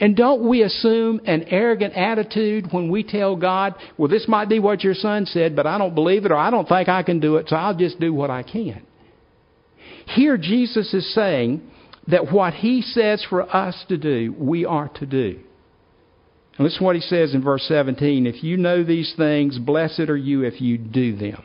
And 0.00 0.16
don't 0.16 0.48
we 0.48 0.62
assume 0.62 1.20
an 1.24 1.44
arrogant 1.48 1.94
attitude 1.94 2.72
when 2.72 2.90
we 2.90 3.02
tell 3.02 3.36
God, 3.36 3.74
well, 3.96 4.08
this 4.08 4.28
might 4.28 4.48
be 4.48 4.58
what 4.58 4.84
your 4.84 4.94
son 4.94 5.26
said, 5.26 5.56
but 5.56 5.66
I 5.66 5.78
don't 5.78 5.94
believe 5.94 6.24
it 6.24 6.30
or 6.30 6.36
I 6.36 6.50
don't 6.50 6.68
think 6.68 6.88
I 6.88 7.02
can 7.02 7.20
do 7.20 7.36
it, 7.36 7.48
so 7.48 7.56
I'll 7.56 7.74
just 7.74 7.98
do 7.98 8.12
what 8.12 8.30
I 8.30 8.42
can. 8.42 8.82
Here, 10.06 10.36
Jesus 10.36 10.94
is 10.94 11.14
saying 11.14 11.62
that 12.06 12.32
what 12.32 12.54
he 12.54 12.82
says 12.82 13.24
for 13.28 13.54
us 13.54 13.84
to 13.88 13.96
do, 13.96 14.34
we 14.38 14.64
are 14.64 14.88
to 14.88 15.06
do. 15.06 15.40
And 16.56 16.64
listen 16.64 16.80
to 16.80 16.84
what 16.84 16.96
he 16.96 17.02
says 17.02 17.34
in 17.34 17.42
verse 17.42 17.64
17 17.68 18.26
If 18.26 18.42
you 18.42 18.56
know 18.56 18.82
these 18.82 19.14
things, 19.16 19.58
blessed 19.58 20.08
are 20.08 20.16
you 20.16 20.42
if 20.42 20.60
you 20.60 20.78
do 20.78 21.16
them. 21.16 21.44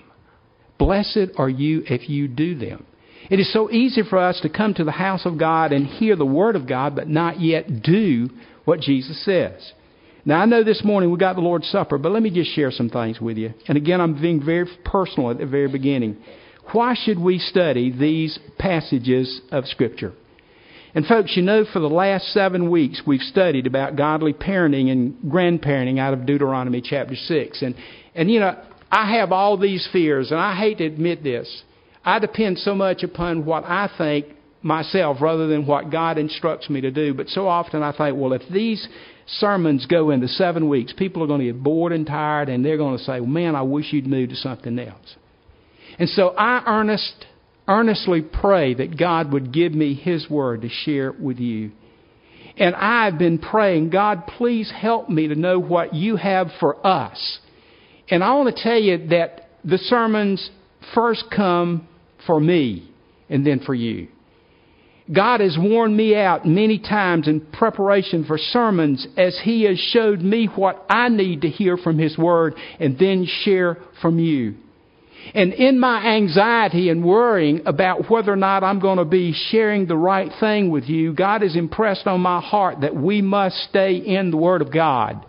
Blessed 0.80 1.32
are 1.38 1.50
you 1.50 1.84
if 1.88 2.10
you 2.10 2.28
do 2.28 2.58
them. 2.58 2.86
It 3.30 3.40
is 3.40 3.52
so 3.52 3.72
easy 3.72 4.04
for 4.04 4.20
us 4.20 4.40
to 4.42 4.50
come 4.50 4.74
to 4.74 4.84
the 4.84 4.92
house 4.92 5.26
of 5.26 5.38
God 5.38 5.72
and 5.72 5.86
hear 5.86 6.16
the 6.16 6.26
Word 6.26 6.56
of 6.56 6.68
God, 6.68 6.96
but 6.96 7.08
not 7.08 7.40
yet 7.40 7.82
do 7.82 8.30
what 8.66 8.80
Jesus 8.80 9.24
says. 9.24 9.74
Now, 10.26 10.42
I 10.42 10.46
know 10.46 10.64
this 10.64 10.84
morning 10.84 11.12
we 11.12 11.18
got 11.18 11.36
the 11.36 11.42
Lord's 11.42 11.68
Supper, 11.68 11.98
but 11.98 12.12
let 12.12 12.24
me 12.24 12.30
just 12.30 12.56
share 12.56 12.72
some 12.72 12.90
things 12.90 13.20
with 13.20 13.38
you. 13.38 13.54
And 13.68 13.78
again, 13.78 14.00
I'm 14.00 14.22
being 14.22 14.44
very 14.44 14.68
personal 14.86 15.32
at 15.32 15.38
the 15.38 15.46
very 15.46 15.68
beginning. 15.68 16.18
Why 16.72 16.96
should 16.96 17.20
we 17.20 17.40
study 17.40 17.92
these 17.92 18.40
passages 18.58 19.42
of 19.52 19.66
Scripture? 19.68 20.14
And 20.96 21.06
folks, 21.06 21.36
you 21.36 21.42
know, 21.42 21.66
for 21.74 21.80
the 21.80 21.90
last 21.90 22.32
seven 22.34 22.70
weeks 22.70 23.02
we've 23.06 23.22
studied 23.22 23.68
about 23.68 23.96
godly 23.96 24.32
parenting 24.32 24.92
and 24.92 25.16
grandparenting 25.26 26.00
out 26.00 26.14
of 26.14 26.26
Deuteronomy 26.26 26.82
chapter 26.82 27.16
6. 27.16 27.62
And, 27.62 27.76
and 28.16 28.32
you 28.32 28.40
know, 28.40 28.56
I 28.92 29.18
have 29.18 29.32
all 29.32 29.58
these 29.58 29.88
fears, 29.92 30.32
and 30.32 30.40
I 30.40 30.56
hate 30.56 30.78
to 30.78 30.86
admit 30.86 31.24
this. 31.24 31.64
I 32.06 32.20
depend 32.20 32.60
so 32.60 32.76
much 32.76 33.04
upon 33.04 33.46
what 33.46 33.64
I 33.64 33.90
think 33.98 34.28
myself 34.62 35.18
rather 35.22 35.48
than 35.48 35.66
what 35.66 35.92
God 35.92 36.18
instructs 36.18 36.70
me 36.70 36.82
to 36.82 36.92
do. 36.92 37.14
But 37.14 37.30
so 37.30 37.48
often 37.48 37.84
I 37.84 37.96
think, 37.96 38.18
well, 38.18 38.34
if 38.34 38.42
these 38.52 38.88
sermons 39.28 39.86
go 39.86 40.10
into 40.10 40.28
seven 40.28 40.70
weeks, 40.70 40.94
people 40.94 41.24
are 41.24 41.28
going 41.28 41.40
to 41.40 41.46
get 41.46 41.64
bored 41.64 41.92
and 41.92 42.06
tired, 42.06 42.50
and 42.50 42.64
they're 42.64 42.78
going 42.78 42.98
to 42.98 43.04
say, 43.04 43.20
well, 43.20 43.30
man, 43.30 43.56
I 43.56 43.62
wish 43.62 43.92
you'd 43.92 44.08
move 44.08 44.30
to 44.30 44.36
something 44.36 44.78
else. 44.80 45.16
And 46.00 46.10
so 46.10 46.30
I 46.38 46.64
earnest 46.66 47.26
earnestly 47.68 48.22
pray 48.22 48.74
that 48.74 48.98
God 48.98 49.32
would 49.32 49.54
give 49.54 49.74
me 49.74 49.94
His 49.94 50.30
Word 50.30 50.64
to 50.64 50.70
share 50.70 51.14
with 51.14 51.40
you. 51.40 51.72
And 52.58 52.76
I've 52.76 53.18
been 53.18 53.40
praying, 53.40 53.90
God, 53.90 54.28
please 54.28 54.72
help 54.72 55.10
me 55.10 55.30
to 55.30 55.36
know 55.36 55.60
what 55.60 55.94
you 55.94 56.18
have 56.18 56.50
for 56.60 56.86
us. 56.86 57.40
And 58.10 58.24
I 58.24 58.34
want 58.34 58.56
to 58.56 58.64
tell 58.64 58.78
you 58.78 59.08
that 59.10 59.50
the 59.64 59.78
sermons 59.78 60.52
first 60.94 61.26
come 61.34 61.88
for 62.28 62.40
me 62.40 62.92
and 63.30 63.46
then 63.46 63.60
for 63.60 63.74
you. 63.74 64.08
God 65.12 65.42
has 65.42 65.58
worn 65.60 65.96
me 65.96 66.16
out 66.16 66.46
many 66.46 66.80
times 66.80 67.28
in 67.28 67.42
preparation 67.42 68.24
for 68.24 68.38
sermons 68.38 69.06
as 69.18 69.38
He 69.44 69.64
has 69.64 69.78
showed 69.78 70.22
me 70.22 70.46
what 70.46 70.86
I 70.90 71.10
need 71.10 71.42
to 71.42 71.50
hear 71.50 71.76
from 71.76 72.00
His 72.00 72.18
Word 72.18 72.56
and 72.80 72.98
then 72.98 73.28
share 73.44 73.80
from 74.02 74.18
you. 74.18 74.56
And 75.34 75.54
in 75.54 75.80
my 75.80 76.06
anxiety 76.06 76.90
and 76.90 77.04
worrying 77.04 77.62
about 77.66 78.10
whether 78.10 78.32
or 78.32 78.38
not 78.38 78.64
I'm 78.64 78.80
going 78.80 78.98
to 78.98 79.06
be 79.06 79.34
sharing 79.50 79.88
the 79.88 79.98
right 79.98 80.32
thing 80.40 80.70
with 80.70 80.86
you, 80.86 81.14
God 81.14 81.42
has 81.42 81.56
impressed 81.56 82.08
on 82.08 82.22
my 82.22 82.42
heart 82.42 82.82
that 82.82 82.96
we 82.96 83.22
must 83.22 83.56
stay 83.70 83.96
in 83.96 84.32
the 84.32 84.38
Word 84.38 84.62
of 84.62 84.72
God. 84.72 85.26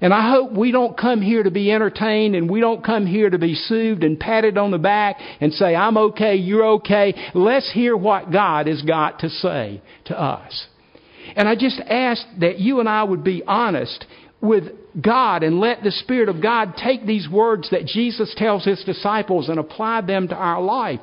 And 0.00 0.12
I 0.12 0.30
hope 0.30 0.52
we 0.52 0.72
don't 0.72 0.96
come 0.96 1.22
here 1.22 1.42
to 1.42 1.50
be 1.50 1.72
entertained 1.72 2.34
and 2.34 2.50
we 2.50 2.60
don't 2.60 2.84
come 2.84 3.06
here 3.06 3.30
to 3.30 3.38
be 3.38 3.54
soothed 3.54 4.04
and 4.04 4.18
patted 4.18 4.58
on 4.58 4.70
the 4.70 4.78
back 4.78 5.16
and 5.40 5.52
say, 5.52 5.74
I'm 5.74 5.96
okay, 5.96 6.36
you're 6.36 6.66
okay. 6.66 7.14
Let's 7.34 7.70
hear 7.72 7.96
what 7.96 8.30
God 8.30 8.66
has 8.66 8.82
got 8.82 9.20
to 9.20 9.28
say 9.28 9.80
to 10.06 10.20
us. 10.20 10.66
And 11.34 11.48
I 11.48 11.56
just 11.56 11.80
ask 11.80 12.22
that 12.40 12.58
you 12.58 12.80
and 12.80 12.88
I 12.88 13.02
would 13.02 13.24
be 13.24 13.42
honest 13.46 14.06
with 14.40 14.64
God 15.00 15.42
and 15.42 15.60
let 15.60 15.82
the 15.82 15.90
Spirit 15.90 16.28
of 16.28 16.42
God 16.42 16.74
take 16.76 17.06
these 17.06 17.28
words 17.28 17.70
that 17.70 17.86
Jesus 17.86 18.32
tells 18.36 18.64
His 18.64 18.82
disciples 18.84 19.48
and 19.48 19.58
apply 19.58 20.02
them 20.02 20.28
to 20.28 20.34
our 20.34 20.60
life. 20.62 21.00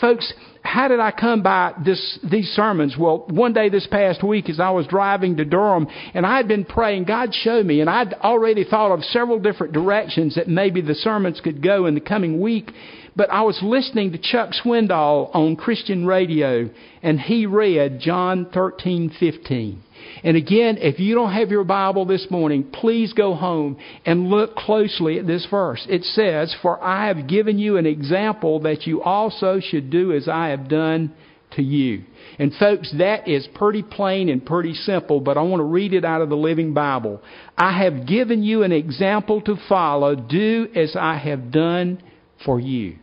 Folks, 0.00 0.32
how 0.64 0.88
did 0.88 0.98
I 0.98 1.10
come 1.12 1.42
by 1.42 1.74
this, 1.84 2.18
these 2.28 2.48
sermons? 2.48 2.96
Well, 2.98 3.26
one 3.28 3.52
day 3.52 3.68
this 3.68 3.86
past 3.86 4.24
week 4.24 4.48
as 4.48 4.58
I 4.58 4.70
was 4.70 4.86
driving 4.86 5.36
to 5.36 5.44
Durham 5.44 5.86
and 6.14 6.24
I 6.24 6.38
had 6.38 6.48
been 6.48 6.64
praying, 6.64 7.04
God 7.04 7.34
show 7.34 7.62
me, 7.62 7.82
and 7.82 7.90
I'd 7.90 8.14
already 8.14 8.64
thought 8.64 8.92
of 8.92 9.04
several 9.04 9.38
different 9.38 9.74
directions 9.74 10.36
that 10.36 10.48
maybe 10.48 10.80
the 10.80 10.94
sermons 10.94 11.40
could 11.40 11.62
go 11.62 11.84
in 11.84 11.94
the 11.94 12.00
coming 12.00 12.40
week. 12.40 12.70
But 13.16 13.30
I 13.30 13.42
was 13.42 13.60
listening 13.62 14.12
to 14.12 14.18
Chuck 14.18 14.50
Swindoll 14.64 15.30
on 15.34 15.54
Christian 15.54 16.04
radio 16.04 16.68
and 17.02 17.20
he 17.20 17.46
read 17.46 18.00
John 18.00 18.46
13:15. 18.46 19.76
And 20.24 20.36
again, 20.36 20.78
if 20.80 20.98
you 20.98 21.14
don't 21.14 21.32
have 21.32 21.50
your 21.50 21.64
Bible 21.64 22.04
this 22.04 22.26
morning, 22.28 22.64
please 22.64 23.12
go 23.12 23.34
home 23.34 23.76
and 24.04 24.28
look 24.28 24.56
closely 24.56 25.18
at 25.18 25.26
this 25.26 25.46
verse. 25.46 25.86
It 25.88 26.02
says, 26.04 26.54
For 26.60 26.82
I 26.82 27.06
have 27.06 27.28
given 27.28 27.58
you 27.58 27.76
an 27.76 27.86
example 27.86 28.60
that 28.60 28.86
you 28.86 29.00
also 29.02 29.60
should 29.60 29.90
do 29.90 30.12
as 30.12 30.28
I 30.28 30.48
have 30.48 30.68
done 30.68 31.12
to 31.52 31.62
you. 31.62 32.02
And 32.38 32.52
folks, 32.54 32.92
that 32.98 33.28
is 33.28 33.46
pretty 33.54 33.82
plain 33.82 34.28
and 34.28 34.44
pretty 34.44 34.74
simple, 34.74 35.20
but 35.20 35.38
I 35.38 35.42
want 35.42 35.60
to 35.60 35.64
read 35.64 35.94
it 35.94 36.04
out 36.04 36.20
of 36.20 36.28
the 36.28 36.36
Living 36.36 36.74
Bible. 36.74 37.22
I 37.56 37.78
have 37.84 38.06
given 38.06 38.42
you 38.42 38.64
an 38.64 38.72
example 38.72 39.40
to 39.42 39.56
follow. 39.68 40.16
Do 40.16 40.68
as 40.74 40.96
I 40.96 41.16
have 41.16 41.52
done 41.52 42.02
for 42.44 42.58
you. 42.58 42.96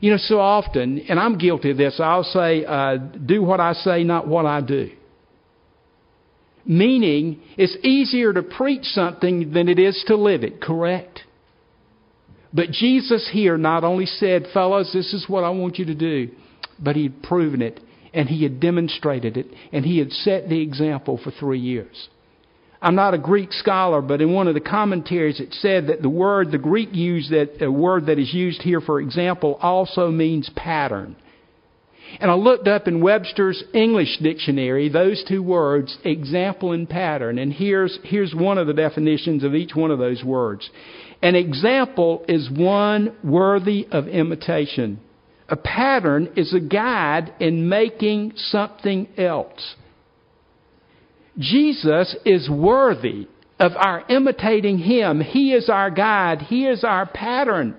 You 0.00 0.10
know, 0.12 0.16
so 0.18 0.40
often, 0.40 0.98
and 1.08 1.18
I'm 1.18 1.38
guilty 1.38 1.70
of 1.70 1.76
this, 1.76 1.98
I'll 1.98 2.24
say, 2.24 2.64
uh, 2.64 2.96
do 2.96 3.42
what 3.42 3.60
I 3.60 3.72
say, 3.72 4.04
not 4.04 4.28
what 4.28 4.46
I 4.46 4.60
do. 4.60 4.90
Meaning, 6.64 7.40
it's 7.56 7.76
easier 7.82 8.32
to 8.32 8.42
preach 8.42 8.84
something 8.84 9.52
than 9.52 9.68
it 9.68 9.78
is 9.78 10.02
to 10.06 10.16
live 10.16 10.44
it, 10.44 10.60
correct? 10.60 11.20
But 12.52 12.70
Jesus 12.70 13.28
here 13.32 13.56
not 13.56 13.84
only 13.84 14.06
said, 14.06 14.46
Fellows, 14.52 14.90
this 14.92 15.12
is 15.14 15.28
what 15.28 15.44
I 15.44 15.50
want 15.50 15.78
you 15.78 15.86
to 15.86 15.94
do, 15.94 16.30
but 16.78 16.96
He 16.96 17.04
had 17.04 17.22
proven 17.22 17.62
it, 17.62 17.80
and 18.12 18.28
He 18.28 18.42
had 18.42 18.60
demonstrated 18.60 19.36
it, 19.36 19.46
and 19.72 19.84
He 19.84 19.98
had 19.98 20.12
set 20.12 20.48
the 20.48 20.60
example 20.60 21.18
for 21.22 21.30
three 21.30 21.60
years. 21.60 22.08
I'm 22.82 22.94
not 22.94 23.12
a 23.12 23.18
Greek 23.18 23.52
scholar, 23.52 24.00
but 24.00 24.22
in 24.22 24.32
one 24.32 24.48
of 24.48 24.54
the 24.54 24.60
commentaries 24.60 25.38
it 25.38 25.52
said 25.54 25.88
that 25.88 26.00
the 26.00 26.08
word, 26.08 26.50
the 26.50 26.58
Greek 26.58 26.88
used 26.92 27.30
that, 27.30 27.62
a 27.62 27.70
word 27.70 28.06
that 28.06 28.18
is 28.18 28.32
used 28.32 28.62
here 28.62 28.80
for 28.80 29.00
example, 29.00 29.58
also 29.60 30.10
means 30.10 30.50
pattern. 30.56 31.16
And 32.18 32.30
I 32.30 32.34
looked 32.34 32.66
up 32.66 32.88
in 32.88 33.02
Webster's 33.02 33.62
English 33.72 34.18
dictionary 34.18 34.88
those 34.88 35.22
two 35.28 35.42
words, 35.42 35.96
example 36.04 36.72
and 36.72 36.88
pattern. 36.88 37.38
And 37.38 37.52
here's, 37.52 37.98
here's 38.02 38.34
one 38.34 38.58
of 38.58 38.66
the 38.66 38.72
definitions 38.72 39.44
of 39.44 39.54
each 39.54 39.74
one 39.74 39.90
of 39.90 39.98
those 39.98 40.24
words. 40.24 40.68
An 41.22 41.36
example 41.36 42.24
is 42.26 42.50
one 42.50 43.14
worthy 43.22 43.86
of 43.92 44.08
imitation. 44.08 45.00
A 45.48 45.56
pattern 45.56 46.30
is 46.36 46.54
a 46.54 46.60
guide 46.60 47.34
in 47.40 47.68
making 47.68 48.32
something 48.36 49.08
else. 49.16 49.76
Jesus 51.40 52.14
is 52.26 52.50
worthy 52.50 53.26
of 53.58 53.72
our 53.74 54.04
imitating 54.08 54.78
Him. 54.78 55.20
He 55.20 55.52
is 55.52 55.68
our 55.68 55.90
guide. 55.90 56.42
He 56.42 56.66
is 56.66 56.84
our 56.84 57.06
pattern. 57.06 57.76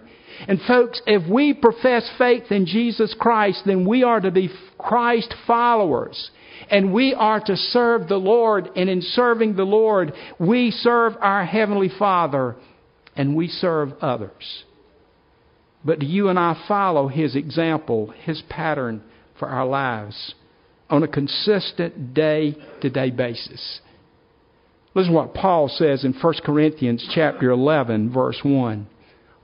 And 0.48 0.60
folks, 0.68 1.01
if 1.06 1.30
we 1.30 1.53
profess 1.53 2.10
faith 2.18 2.51
in 2.51 2.65
Jesus 2.65 3.15
Christ, 3.20 3.62
then 3.65 3.88
we 3.88 4.03
are 4.03 4.20
to 4.20 4.32
be 4.32 4.50
Christ 4.80 5.34
followers. 5.46 6.32
And 6.70 6.94
we 6.94 7.13
are 7.13 7.39
to 7.39 7.56
serve 7.56 8.08
the 8.08 8.18
Lord. 8.18 8.70
And 8.75 8.89
in 8.89 9.01
serving 9.01 9.56
the 9.56 9.63
Lord, 9.63 10.13
we 10.39 10.72
serve 10.72 11.13
our 11.22 11.46
Heavenly 11.46 11.89
Father 12.00 12.56
and 13.15 13.36
we 13.36 13.48
serve 13.48 13.94
others. 14.01 14.63
But 15.86 16.00
do 16.00 16.06
you 16.06 16.30
and 16.30 16.39
I 16.39 16.63
follow 16.68 17.08
His 17.08 17.36
example, 17.36 18.13
His 18.24 18.41
pattern 18.50 19.03
for 19.38 19.48
our 19.48 19.65
lives 19.65 20.34
on 20.92 21.04
a 21.04 21.08
consistent 21.08 22.14
day 22.14 22.56
to 22.82 22.90
day 22.90 23.10
basis? 23.10 23.80
Listen 24.94 25.14
to 25.14 25.18
what 25.18 25.34
Paul 25.34 25.70
says 25.70 26.04
in 26.04 26.14
1 26.14 26.34
Corinthians 26.44 27.08
chapter 27.16 27.50
11 27.50 28.14
verse 28.14 28.40
1. 28.44 28.88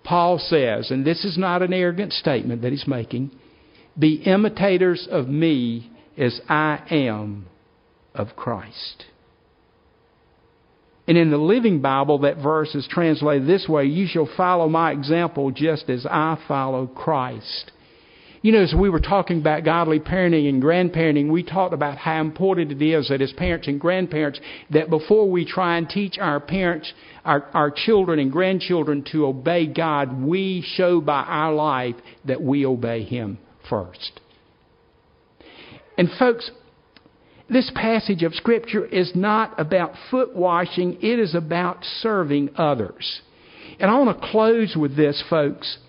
Paul 0.04 0.40
says, 0.40 0.92
and 0.92 1.06
this 1.06 1.26
is 1.26 1.38
not 1.38 1.62
an 1.62 1.74
arrogant 1.74 2.14
statement 2.14 2.62
that 2.62 2.72
he's 2.72 2.88
making, 2.88 3.32
be 3.98 4.16
imitators 4.26 5.08
of 5.10 5.28
me 5.28 5.92
as 6.18 6.40
I 6.48 6.82
am 6.90 7.48
of 8.14 8.36
Christ. 8.36 9.06
And 11.08 11.18
in 11.18 11.32
the 11.32 11.38
Living 11.38 11.82
Bible, 11.82 12.20
that 12.20 12.38
verse 12.38 12.76
is 12.76 12.88
translated 12.90 13.48
this 13.48 13.68
way 13.68 13.86
You 13.86 14.08
shall 14.08 14.30
follow 14.36 14.68
my 14.68 14.92
example 14.92 15.52
just 15.52 15.90
as 15.90 16.06
I 16.06 16.38
follow 16.48 16.88
Christ. 16.88 17.72
You 18.48 18.54
know, 18.54 18.62
as 18.62 18.74
we 18.74 18.90
were 18.90 19.02
talking 19.02 19.42
about 19.42 19.66
godly 19.66 20.00
parenting 20.00 20.48
and 20.48 20.64
grandparenting, 20.64 21.30
we 21.30 21.44
talked 21.44 21.74
about 21.74 21.98
how 21.98 22.22
important 22.22 22.72
it 22.72 22.82
is 22.82 23.10
that 23.10 23.22
as 23.22 23.34
parents 23.34 23.68
and 23.68 23.78
grandparents, 23.78 24.40
that 24.70 24.90
before 24.90 25.30
we 25.30 25.44
try 25.44 25.78
and 25.78 25.90
teach 25.90 26.18
our 26.18 26.40
parents, 26.40 26.94
our, 27.26 27.44
our 27.54 27.70
children 27.70 28.20
and 28.20 28.32
grandchildren 28.32 29.04
to 29.12 29.26
obey 29.26 29.66
God, 29.66 30.22
we 30.22 30.64
show 30.66 31.02
by 31.02 31.24
our 31.24 31.54
life 31.54 31.96
that 32.24 32.42
we 32.42 32.66
obey 32.66 33.04
Him 33.04 33.38
first. 33.70 34.22
And 35.98 36.08
folks, 36.18 36.50
this 37.50 37.70
passage 37.76 38.24
of 38.24 38.34
Scripture 38.34 38.86
is 38.86 39.12
not 39.14 39.60
about 39.60 39.92
foot 40.10 40.34
washing, 40.34 40.94
it 41.02 41.20
is 41.20 41.36
about 41.36 41.84
serving 42.00 42.52
others. 42.56 43.20
And 43.78 43.92
I 43.92 44.00
want 44.00 44.22
to 44.22 44.28
close 44.32 44.78
with 44.78 44.96
this, 44.96 45.22
folks. 45.30 45.80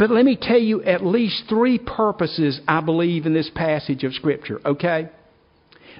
But 0.00 0.10
let 0.10 0.24
me 0.24 0.38
tell 0.40 0.58
you 0.58 0.82
at 0.82 1.04
least 1.04 1.42
three 1.46 1.76
purposes 1.78 2.58
I 2.66 2.80
believe 2.80 3.26
in 3.26 3.34
this 3.34 3.50
passage 3.54 4.02
of 4.02 4.14
Scripture, 4.14 4.58
okay? 4.64 5.10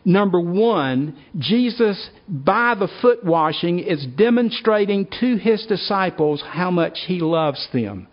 Number 0.07 0.41
one, 0.41 1.19
Jesus, 1.39 2.09
by 2.27 2.75
the 2.79 2.89
foot 3.03 3.23
washing, 3.23 3.79
is 3.79 4.07
demonstrating 4.17 5.07
to 5.21 5.37
his 5.37 5.67
disciples 5.67 6.43
how 6.43 6.71
much 6.71 7.01
he 7.09 7.21
loves 7.21 7.69
them. 7.75 8.09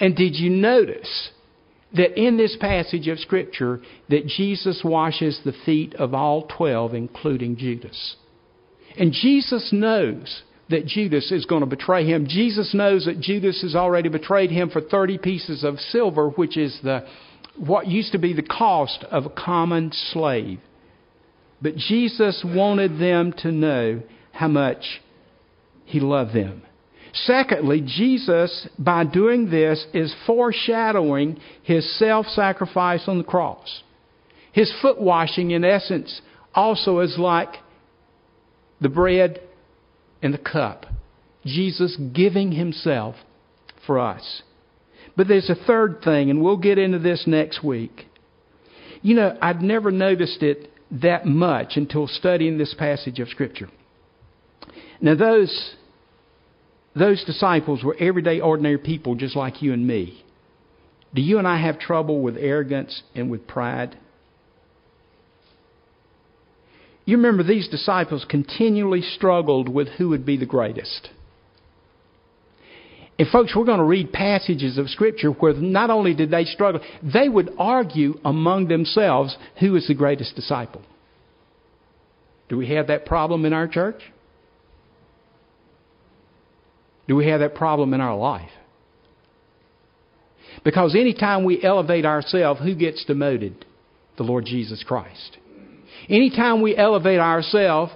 And 0.00 0.16
did 0.16 0.34
you 0.34 0.48
notice 0.48 1.30
that 1.94 2.18
in 2.18 2.38
this 2.38 2.56
passage 2.58 3.06
of 3.06 3.18
Scripture 3.18 3.82
that 4.08 4.26
Jesus 4.26 4.80
washes 4.82 5.38
the 5.44 5.52
feet 5.66 5.94
of 5.96 6.14
all 6.14 6.46
twelve, 6.46 6.94
including 6.94 7.58
Judas? 7.58 8.16
And 8.98 9.12
Jesus 9.12 9.74
knows 9.74 10.42
that 10.68 10.86
Judas 10.86 11.30
is 11.30 11.46
going 11.46 11.60
to 11.60 11.66
betray 11.66 12.04
him. 12.04 12.26
Jesus 12.28 12.74
knows 12.74 13.04
that 13.04 13.20
Judas 13.20 13.62
has 13.62 13.74
already 13.74 14.08
betrayed 14.08 14.50
him 14.50 14.68
for 14.70 14.80
30 14.80 15.18
pieces 15.18 15.62
of 15.62 15.78
silver, 15.78 16.30
which 16.30 16.56
is 16.56 16.78
the, 16.82 17.06
what 17.56 17.86
used 17.86 18.12
to 18.12 18.18
be 18.18 18.32
the 18.32 18.42
cost 18.42 19.04
of 19.10 19.26
a 19.26 19.30
common 19.30 19.92
slave. 19.92 20.60
But 21.62 21.76
Jesus 21.76 22.44
wanted 22.44 22.98
them 22.98 23.32
to 23.38 23.52
know 23.52 24.02
how 24.32 24.48
much 24.48 25.00
he 25.84 26.00
loved 26.00 26.34
them. 26.34 26.62
Secondly, 27.12 27.82
Jesus, 27.86 28.68
by 28.78 29.04
doing 29.04 29.48
this, 29.50 29.86
is 29.94 30.14
foreshadowing 30.26 31.40
his 31.62 31.98
self 31.98 32.26
sacrifice 32.26 33.04
on 33.06 33.18
the 33.18 33.24
cross. 33.24 33.82
His 34.52 34.72
foot 34.82 35.00
washing, 35.00 35.52
in 35.52 35.64
essence, 35.64 36.20
also 36.54 37.00
is 37.00 37.16
like 37.18 37.54
the 38.80 38.88
bread 38.88 39.40
and 40.22 40.32
the 40.34 40.38
cup. 40.38 40.86
Jesus 41.44 41.96
giving 42.12 42.52
himself 42.52 43.14
for 43.86 43.98
us. 43.98 44.42
But 45.16 45.28
there's 45.28 45.48
a 45.48 45.54
third 45.54 46.02
thing, 46.02 46.30
and 46.30 46.42
we'll 46.42 46.56
get 46.56 46.78
into 46.78 46.98
this 46.98 47.24
next 47.26 47.64
week. 47.64 48.06
You 49.02 49.14
know, 49.14 49.36
I'd 49.40 49.62
never 49.62 49.90
noticed 49.90 50.42
it 50.42 50.70
that 50.90 51.26
much 51.26 51.76
until 51.76 52.06
studying 52.06 52.58
this 52.58 52.74
passage 52.74 53.18
of 53.20 53.28
Scripture. 53.28 53.68
Now, 55.00 55.14
those, 55.14 55.74
those 56.94 57.24
disciples 57.24 57.82
were 57.84 57.96
everyday, 57.98 58.40
ordinary 58.40 58.78
people 58.78 59.14
just 59.14 59.36
like 59.36 59.62
you 59.62 59.72
and 59.72 59.86
me. 59.86 60.22
Do 61.14 61.22
you 61.22 61.38
and 61.38 61.46
I 61.46 61.60
have 61.60 61.78
trouble 61.78 62.20
with 62.20 62.36
arrogance 62.36 63.02
and 63.14 63.30
with 63.30 63.46
pride? 63.46 63.96
You 67.06 67.16
remember 67.16 67.44
these 67.44 67.68
disciples 67.68 68.26
continually 68.28 69.00
struggled 69.00 69.68
with 69.68 69.88
who 69.90 70.10
would 70.10 70.26
be 70.26 70.36
the 70.36 70.44
greatest. 70.44 71.08
And, 73.18 73.28
folks, 73.28 73.54
we're 73.56 73.64
going 73.64 73.78
to 73.78 73.84
read 73.84 74.12
passages 74.12 74.76
of 74.76 74.90
Scripture 74.90 75.30
where 75.30 75.54
not 75.54 75.88
only 75.88 76.14
did 76.14 76.30
they 76.30 76.44
struggle, 76.44 76.82
they 77.02 77.28
would 77.28 77.50
argue 77.58 78.18
among 78.24 78.68
themselves 78.68 79.36
who 79.60 79.74
is 79.76 79.86
the 79.86 79.94
greatest 79.94 80.34
disciple. 80.34 80.82
Do 82.48 82.56
we 82.58 82.68
have 82.74 82.88
that 82.88 83.06
problem 83.06 83.44
in 83.44 83.52
our 83.52 83.68
church? 83.68 84.02
Do 87.08 87.14
we 87.14 87.28
have 87.28 87.40
that 87.40 87.54
problem 87.54 87.94
in 87.94 88.00
our 88.00 88.16
life? 88.16 88.50
Because 90.64 90.96
anytime 90.96 91.44
we 91.44 91.62
elevate 91.62 92.04
ourselves, 92.04 92.60
who 92.60 92.74
gets 92.74 93.04
demoted? 93.04 93.64
The 94.16 94.24
Lord 94.24 94.44
Jesus 94.44 94.82
Christ. 94.82 95.38
Anytime 96.08 96.62
we 96.62 96.76
elevate 96.76 97.18
ourselves, 97.18 97.92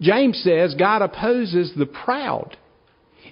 James 0.00 0.40
says 0.42 0.74
God 0.74 1.02
opposes 1.02 1.72
the 1.76 1.86
proud. 1.86 2.56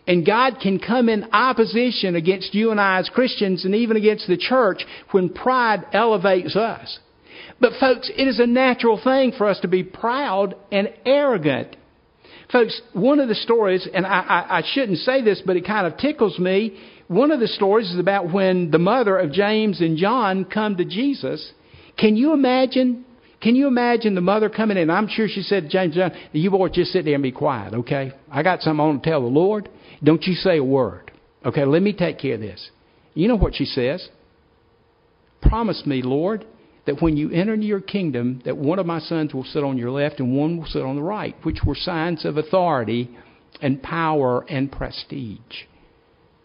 And 0.07 0.27
God 0.27 0.59
can 0.61 0.79
come 0.79 1.09
in 1.09 1.31
opposition 1.33 2.15
against 2.15 2.55
you 2.55 2.71
and 2.71 2.81
I 2.81 2.99
as 2.99 3.09
Christians 3.09 3.65
and 3.65 3.75
even 3.75 3.97
against 3.97 4.27
the 4.27 4.37
church 4.37 4.85
when 5.13 5.31
pride 5.31 5.87
elevates 5.93 6.57
us. 6.57 6.99
But, 7.61 7.73
folks, 7.81 8.11
it 8.15 8.29
is 8.29 8.39
a 8.39 8.47
natural 8.47 9.01
thing 9.03 9.33
for 9.37 9.49
us 9.49 9.61
to 9.61 9.69
be 9.69 9.83
proud 9.83 10.57
and 10.71 10.93
arrogant. 11.07 11.77
Folks, 12.53 12.81
one 12.93 13.21
of 13.21 13.29
the 13.29 13.35
stories, 13.35 13.89
and 13.93 14.05
I, 14.05 14.21
I, 14.21 14.59
I 14.59 14.63
shouldn't 14.75 14.99
say 14.99 15.23
this, 15.23 15.43
but 15.45 15.57
it 15.57 15.67
kind 15.67 15.87
of 15.87 15.99
tickles 15.99 16.39
me. 16.39 16.79
One 17.09 17.31
of 17.31 17.41
the 17.41 17.49
stories 17.49 17.91
is 17.91 17.99
about 17.99 18.33
when 18.33 18.71
the 18.71 18.79
mother 18.79 19.19
of 19.19 19.33
James 19.33 19.81
and 19.81 19.97
John 19.97 20.45
come 20.45 20.77
to 20.77 20.85
Jesus. 20.85 21.53
Can 21.97 22.17
you 22.17 22.33
imagine 22.33 23.05
can 23.45 23.57
you 23.57 23.67
imagine 23.67 24.15
the 24.15 24.23
mother 24.23 24.49
coming 24.49 24.79
in? 24.79 24.89
I'm 24.89 25.07
sure 25.07 25.29
she 25.29 25.43
said 25.43 25.69
James, 25.69 25.95
John, 25.95 26.13
you 26.33 26.51
boys 26.51 26.71
just 26.73 26.93
sit 26.93 27.05
there 27.05 27.13
and 27.13 27.23
be 27.23 27.31
quiet, 27.31 27.75
okay? 27.75 28.13
I 28.33 28.43
got 28.43 28.63
something 28.63 28.81
I 28.81 28.87
want 28.87 29.03
to 29.03 29.11
tell 29.11 29.21
the 29.21 29.27
Lord. 29.27 29.69
Don't 30.03 30.23
you 30.23 30.33
say 30.33 30.57
a 30.57 30.65
word. 30.65 31.13
Okay, 31.45 31.67
let 31.67 31.83
me 31.83 31.93
take 31.93 32.19
care 32.19 32.37
of 32.37 32.41
this. 32.41 32.71
You 33.13 33.29
know 33.29 33.37
what 33.37 33.55
she 33.55 33.67
says? 33.67 34.09
Promise 35.43 35.85
me, 35.85 36.01
Lord, 36.01 36.47
that 36.87 37.03
when 37.03 37.19
you 37.19 37.31
enter 37.33 37.53
into 37.53 37.67
your 37.67 37.83
kingdom, 37.83 38.41
that 38.47 38.57
one 38.57 38.79
of 38.79 38.87
my 38.87 38.99
sons 38.99 39.35
will 39.35 39.45
sit 39.45 39.63
on 39.63 39.77
your 39.77 39.91
left 39.91 40.21
and 40.21 40.35
one 40.35 40.57
will 40.57 40.65
sit 40.65 40.81
on 40.81 40.97
the 40.97 41.03
right, 41.03 41.37
which 41.43 41.59
were 41.67 41.75
signs 41.75 42.25
of 42.25 42.39
authority 42.39 43.15
and 43.61 43.83
power 43.83 44.47
and 44.49 44.73
prestige. 44.73 45.65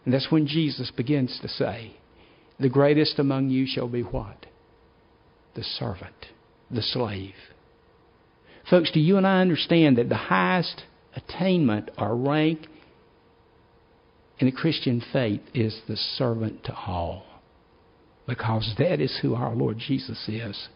And 0.04 0.12
that's 0.12 0.30
when 0.30 0.46
Jesus 0.46 0.92
begins 0.94 1.38
to 1.40 1.48
say, 1.48 1.96
The 2.58 2.68
greatest 2.68 3.18
among 3.18 3.48
you 3.48 3.64
shall 3.66 3.88
be 3.88 4.02
what? 4.02 4.44
The 5.54 5.62
servant 5.62 6.26
the 6.70 6.82
slave. 6.82 7.34
Folks, 8.68 8.90
do 8.92 9.00
you 9.00 9.16
and 9.16 9.26
I 9.26 9.40
understand 9.40 9.98
that 9.98 10.08
the 10.08 10.16
highest 10.16 10.84
attainment 11.16 11.90
or 11.98 12.14
rank 12.16 12.66
in 14.38 14.46
the 14.46 14.52
Christian 14.52 15.02
faith 15.12 15.40
is 15.54 15.80
the 15.88 15.96
servant 15.96 16.64
to 16.64 16.74
all? 16.74 17.24
Because 18.26 18.74
that 18.78 19.00
is 19.00 19.18
who 19.22 19.34
our 19.34 19.54
Lord 19.54 19.78
Jesus 19.78 20.28
is. 20.28 20.68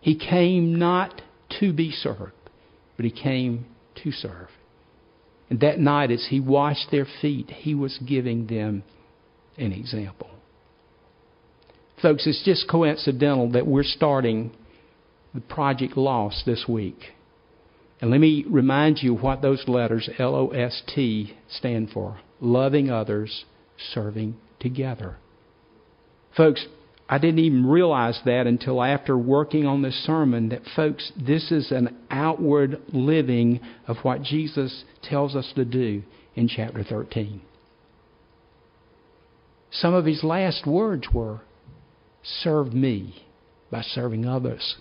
He 0.00 0.18
came 0.18 0.78
not 0.78 1.22
to 1.60 1.72
be 1.72 1.90
served, 1.90 2.32
but 2.96 3.04
He 3.04 3.10
came 3.10 3.66
to 4.02 4.12
serve. 4.12 4.48
And 5.48 5.60
that 5.60 5.78
night, 5.78 6.10
as 6.10 6.26
He 6.28 6.40
washed 6.40 6.90
their 6.90 7.06
feet, 7.22 7.50
He 7.50 7.74
was 7.74 7.98
giving 8.06 8.48
them 8.48 8.82
an 9.56 9.72
example. 9.72 10.28
Folks, 12.02 12.26
it's 12.26 12.44
just 12.44 12.68
coincidental 12.68 13.52
that 13.52 13.66
we're 13.66 13.84
starting 13.84 14.50
the 15.34 15.40
Project 15.40 15.96
Lost 15.96 16.44
this 16.46 16.66
week. 16.68 16.98
And 18.00 18.10
let 18.10 18.20
me 18.20 18.44
remind 18.48 18.98
you 19.02 19.14
what 19.14 19.42
those 19.42 19.64
letters, 19.68 20.10
L 20.18 20.34
O 20.34 20.48
S 20.48 20.82
T, 20.94 21.36
stand 21.48 21.90
for 21.90 22.18
loving 22.40 22.90
others, 22.90 23.44
serving 23.92 24.36
together. 24.58 25.16
Folks, 26.36 26.66
I 27.08 27.18
didn't 27.18 27.40
even 27.40 27.66
realize 27.66 28.20
that 28.24 28.46
until 28.46 28.82
after 28.82 29.16
working 29.16 29.66
on 29.66 29.82
this 29.82 29.94
sermon 30.04 30.48
that, 30.48 30.62
folks, 30.74 31.12
this 31.16 31.52
is 31.52 31.70
an 31.70 31.96
outward 32.10 32.80
living 32.92 33.60
of 33.86 33.98
what 33.98 34.22
Jesus 34.22 34.84
tells 35.02 35.36
us 35.36 35.52
to 35.54 35.64
do 35.64 36.02
in 36.34 36.48
chapter 36.48 36.82
13. 36.82 37.42
Some 39.70 39.94
of 39.94 40.06
his 40.06 40.24
last 40.24 40.66
words 40.66 41.06
were, 41.12 41.40
Serve 42.24 42.72
me 42.72 43.26
by 43.70 43.82
serving 43.82 44.26
others 44.26 44.76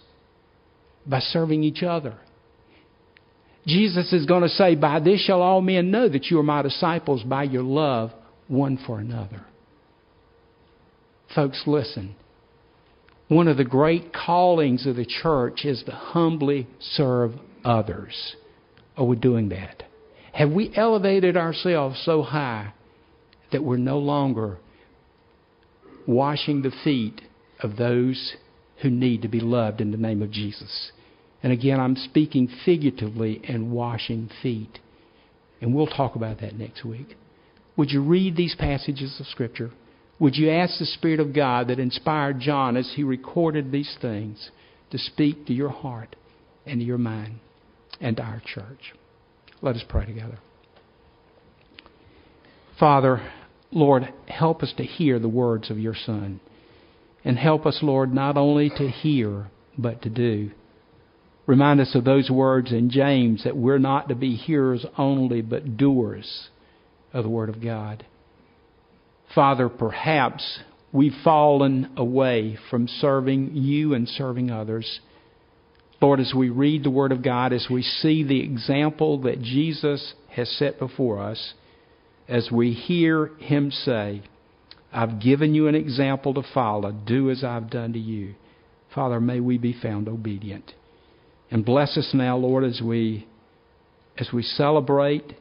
by 1.06 1.20
serving 1.20 1.64
each 1.64 1.84
other. 1.84 2.18
Jesus 3.68 4.12
is 4.12 4.26
going 4.26 4.44
to 4.44 4.50
say, 4.50 4.76
By 4.76 5.00
this 5.00 5.24
shall 5.24 5.42
all 5.42 5.62
men 5.62 5.92
know 5.92 6.10
that 6.10 6.26
you 6.26 6.40
are 6.40 6.44
my 6.44 6.62
disciples, 6.62 7.24
by 7.24 7.44
your 7.44 7.64
love 7.64 8.12
one 8.48 8.78
for 8.86 9.00
another. 9.00 9.46
Folks, 11.34 11.64
listen. 11.66 12.16
One 13.28 13.48
of 13.48 13.56
the 13.56 13.64
great 13.64 14.12
callings 14.14 14.86
of 14.86 14.98
the 14.98 15.06
church 15.06 15.64
is 15.64 15.82
to 15.86 15.92
humbly 15.92 16.68
serve 16.80 17.32
others. 17.64 18.36
Are 18.98 19.06
we 19.06 19.16
doing 19.16 19.50
that? 19.50 19.84
Have 20.34 20.52
we 20.52 20.72
elevated 20.76 21.38
ourselves 21.38 22.02
so 22.04 22.24
high 22.24 22.74
that 23.52 23.64
we're 23.64 23.78
no 23.78 24.00
longer 24.00 24.58
washing 26.08 26.62
the 26.62 26.72
feet 26.84 27.22
of 27.62 27.78
those 27.78 28.36
who 28.82 28.90
need 28.90 29.22
to 29.22 29.28
be 29.28 29.40
loved 29.40 29.82
in 29.82 29.92
the 29.92 29.98
name 29.98 30.22
of 30.22 30.32
Jesus. 30.32 30.92
And 31.44 31.52
again, 31.52 31.80
I'm 31.80 31.96
speaking 31.96 32.48
figuratively 32.66 33.42
and 33.48 33.72
washing 33.72 34.30
feet. 34.42 34.80
And 35.60 35.74
we'll 35.74 35.88
talk 35.88 36.16
about 36.16 36.42
that 36.42 36.56
next 36.56 36.84
week. 36.84 37.16
Would 37.78 37.92
you 37.92 38.02
read 38.02 38.36
these 38.36 38.56
passages 38.58 39.18
of 39.20 39.28
Scripture? 39.28 39.72
Would 40.20 40.36
you 40.36 40.50
ask 40.52 40.78
the 40.78 40.86
Spirit 40.86 41.20
of 41.20 41.34
God 41.34 41.68
that 41.68 41.80
inspired 41.80 42.40
John 42.40 42.78
as 42.78 42.94
he 42.96 43.04
recorded 43.04 43.72
these 43.72 43.96
things 44.02 44.52
to 44.92 44.98
speak 44.98 45.48
to 45.48 45.54
your 45.54 45.70
heart 45.70 46.16
and 46.66 46.80
to 46.80 46.86
your 46.86 46.98
mind 46.98 47.40
and 48.00 48.18
to 48.18 48.24
our 48.24 48.42
church? 48.46 48.94
Let 49.62 49.76
us 49.76 49.84
pray 49.88 50.06
together. 50.06 50.40
Father, 52.80 53.22
Lord, 53.72 54.12
help 54.28 54.64
us 54.64 54.74
to 54.78 54.84
hear 54.84 55.18
the 55.18 55.30
words 55.30 55.70
of 55.70 55.80
your 55.80 55.96
Son. 55.96 56.40
And 57.24 57.38
help 57.38 57.66
us, 57.66 57.80
Lord, 57.82 58.14
not 58.14 58.38
only 58.38 58.70
to 58.70 58.88
hear, 58.88 59.48
but 59.78 60.02
to 60.04 60.10
do. 60.10 60.52
Remind 61.46 61.82
us 61.82 61.96
of 61.96 62.04
those 62.04 62.30
words 62.30 62.72
in 62.72 62.90
James 62.90 63.44
that 63.44 63.58
we're 63.58 63.80
not 63.80 64.10
to 64.10 64.16
be 64.16 64.36
hearers 64.36 64.86
only, 64.98 65.42
but 65.42 65.78
doers 65.78 66.50
of 67.14 67.24
the 67.24 67.30
Word 67.30 67.50
of 67.50 67.62
God. 67.62 68.06
Father, 69.34 69.70
perhaps 69.70 70.60
we've 70.92 71.16
fallen 71.24 71.92
away 71.98 72.58
from 72.70 72.88
serving 72.88 73.56
you 73.56 73.94
and 73.94 74.08
serving 74.08 74.52
others. 74.52 75.00
Lord, 76.02 76.20
as 76.20 76.34
we 76.36 76.50
read 76.50 76.84
the 76.84 76.90
Word 76.90 77.12
of 77.12 77.24
God, 77.24 77.54
as 77.54 77.68
we 77.70 77.82
see 77.82 78.24
the 78.24 78.42
example 78.42 79.22
that 79.22 79.42
Jesus 79.42 80.14
has 80.30 80.50
set 80.58 80.80
before 80.80 81.20
us, 81.20 81.54
as 82.28 82.50
we 82.52 82.74
hear 82.74 83.28
Him 83.40 83.72
say, 83.72 84.24
I've 84.92 85.20
given 85.20 85.56
you 85.56 85.68
an 85.68 85.76
example 85.76 86.34
to 86.34 86.44
follow. 86.54 86.92
Do 86.92 87.30
as 87.30 87.44
I've 87.44 87.70
done 87.70 87.94
to 87.94 88.00
you. 88.00 88.36
Father, 88.94 89.22
may 89.22 89.40
we 89.40 89.58
be 89.58 89.74
found 89.74 90.10
obedient. 90.10 90.74
And 91.50 91.66
bless 91.66 91.98
us 91.98 92.12
now, 92.14 92.38
Lord, 92.38 92.64
as 92.64 92.82
we 92.82 93.28
as 94.18 94.30
we 94.34 94.44
celebrate 94.44 95.34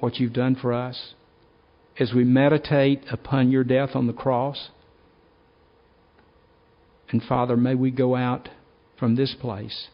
what 0.00 0.16
you've 0.16 0.32
done 0.32 0.56
for 0.56 0.72
us, 0.72 1.14
as 1.98 2.12
we 2.14 2.24
meditate 2.24 3.04
upon 3.10 3.50
your 3.50 3.62
death 3.62 3.90
on 3.94 4.06
the 4.06 4.12
cross. 4.12 4.70
And 7.10 7.22
Father, 7.22 7.56
may 7.56 7.74
we 7.74 7.90
go 7.90 8.16
out 8.16 8.48
from 8.98 9.16
this 9.16 9.34
place 9.40 9.88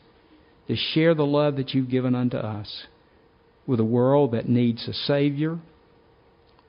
to 0.69 0.77
share 0.77 1.15
the 1.15 1.27
love 1.27 1.57
that 1.57 1.75
you've 1.75 1.91
given 1.91 2.15
unto 2.15 2.37
us 2.37 2.85
with 3.67 3.81
a 3.81 3.85
world 3.85 4.33
that 4.33 4.49
needs 4.49 4.87
a 4.87 4.93
Savior, 4.93 5.59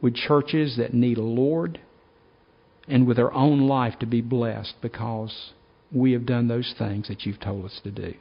with 0.01 0.15
churches 0.15 0.77
that 0.77 0.93
need 0.93 1.17
a 1.17 1.23
Lord, 1.23 1.79
and 2.87 3.07
with 3.07 3.19
our 3.19 3.33
own 3.33 3.67
life 3.67 3.99
to 3.99 4.05
be 4.05 4.21
blessed 4.21 4.75
because 4.81 5.51
we 5.91 6.13
have 6.13 6.25
done 6.25 6.47
those 6.47 6.73
things 6.77 7.07
that 7.07 7.25
you've 7.25 7.39
told 7.39 7.65
us 7.65 7.79
to 7.83 7.91
do. 7.91 8.13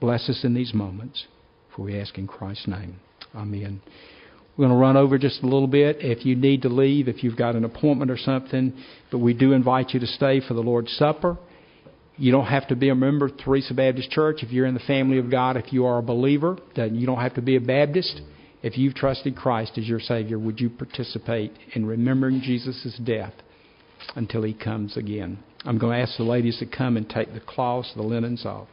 Bless 0.00 0.28
us 0.28 0.44
in 0.44 0.54
these 0.54 0.74
moments, 0.74 1.26
for 1.74 1.82
we 1.82 1.98
ask 1.98 2.18
in 2.18 2.26
Christ's 2.26 2.68
name. 2.68 2.96
Amen. 3.34 3.80
We're 4.56 4.66
going 4.66 4.76
to 4.76 4.80
run 4.80 4.96
over 4.96 5.16
just 5.16 5.42
a 5.42 5.46
little 5.46 5.68
bit. 5.68 5.98
If 6.00 6.26
you 6.26 6.36
need 6.36 6.62
to 6.62 6.68
leave, 6.68 7.08
if 7.08 7.22
you've 7.22 7.36
got 7.36 7.54
an 7.54 7.64
appointment 7.64 8.10
or 8.10 8.18
something, 8.18 8.74
but 9.10 9.18
we 9.18 9.32
do 9.32 9.52
invite 9.52 9.90
you 9.90 10.00
to 10.00 10.06
stay 10.06 10.40
for 10.46 10.54
the 10.54 10.60
Lord's 10.60 10.92
Supper. 10.92 11.38
You 12.16 12.32
don't 12.32 12.46
have 12.46 12.68
to 12.68 12.76
be 12.76 12.90
a 12.90 12.94
member 12.94 13.26
of 13.26 13.38
Teresa 13.38 13.72
Baptist 13.72 14.10
Church. 14.10 14.42
If 14.42 14.50
you're 14.50 14.66
in 14.66 14.74
the 14.74 14.80
family 14.80 15.18
of 15.18 15.30
God, 15.30 15.56
if 15.56 15.72
you 15.72 15.86
are 15.86 15.98
a 15.98 16.02
believer, 16.02 16.58
then 16.76 16.94
you 16.94 17.06
don't 17.06 17.20
have 17.20 17.34
to 17.36 17.42
be 17.42 17.56
a 17.56 17.60
Baptist. 17.60 18.20
If 18.62 18.76
you've 18.76 18.94
trusted 18.94 19.36
Christ 19.36 19.78
as 19.78 19.88
your 19.88 20.00
Savior, 20.00 20.38
would 20.38 20.60
you 20.60 20.68
participate 20.68 21.52
in 21.72 21.86
remembering 21.86 22.40
Jesus' 22.40 22.98
death 23.02 23.34
until 24.14 24.42
He 24.42 24.52
comes 24.52 24.96
again? 24.96 25.38
I'm 25.64 25.78
going 25.78 25.96
to 25.96 26.02
ask 26.02 26.16
the 26.16 26.24
ladies 26.24 26.58
to 26.58 26.66
come 26.66 26.96
and 26.96 27.08
take 27.08 27.32
the 27.32 27.40
cloths, 27.40 27.92
the 27.94 28.02
linens 28.02 28.44
off. 28.44 28.68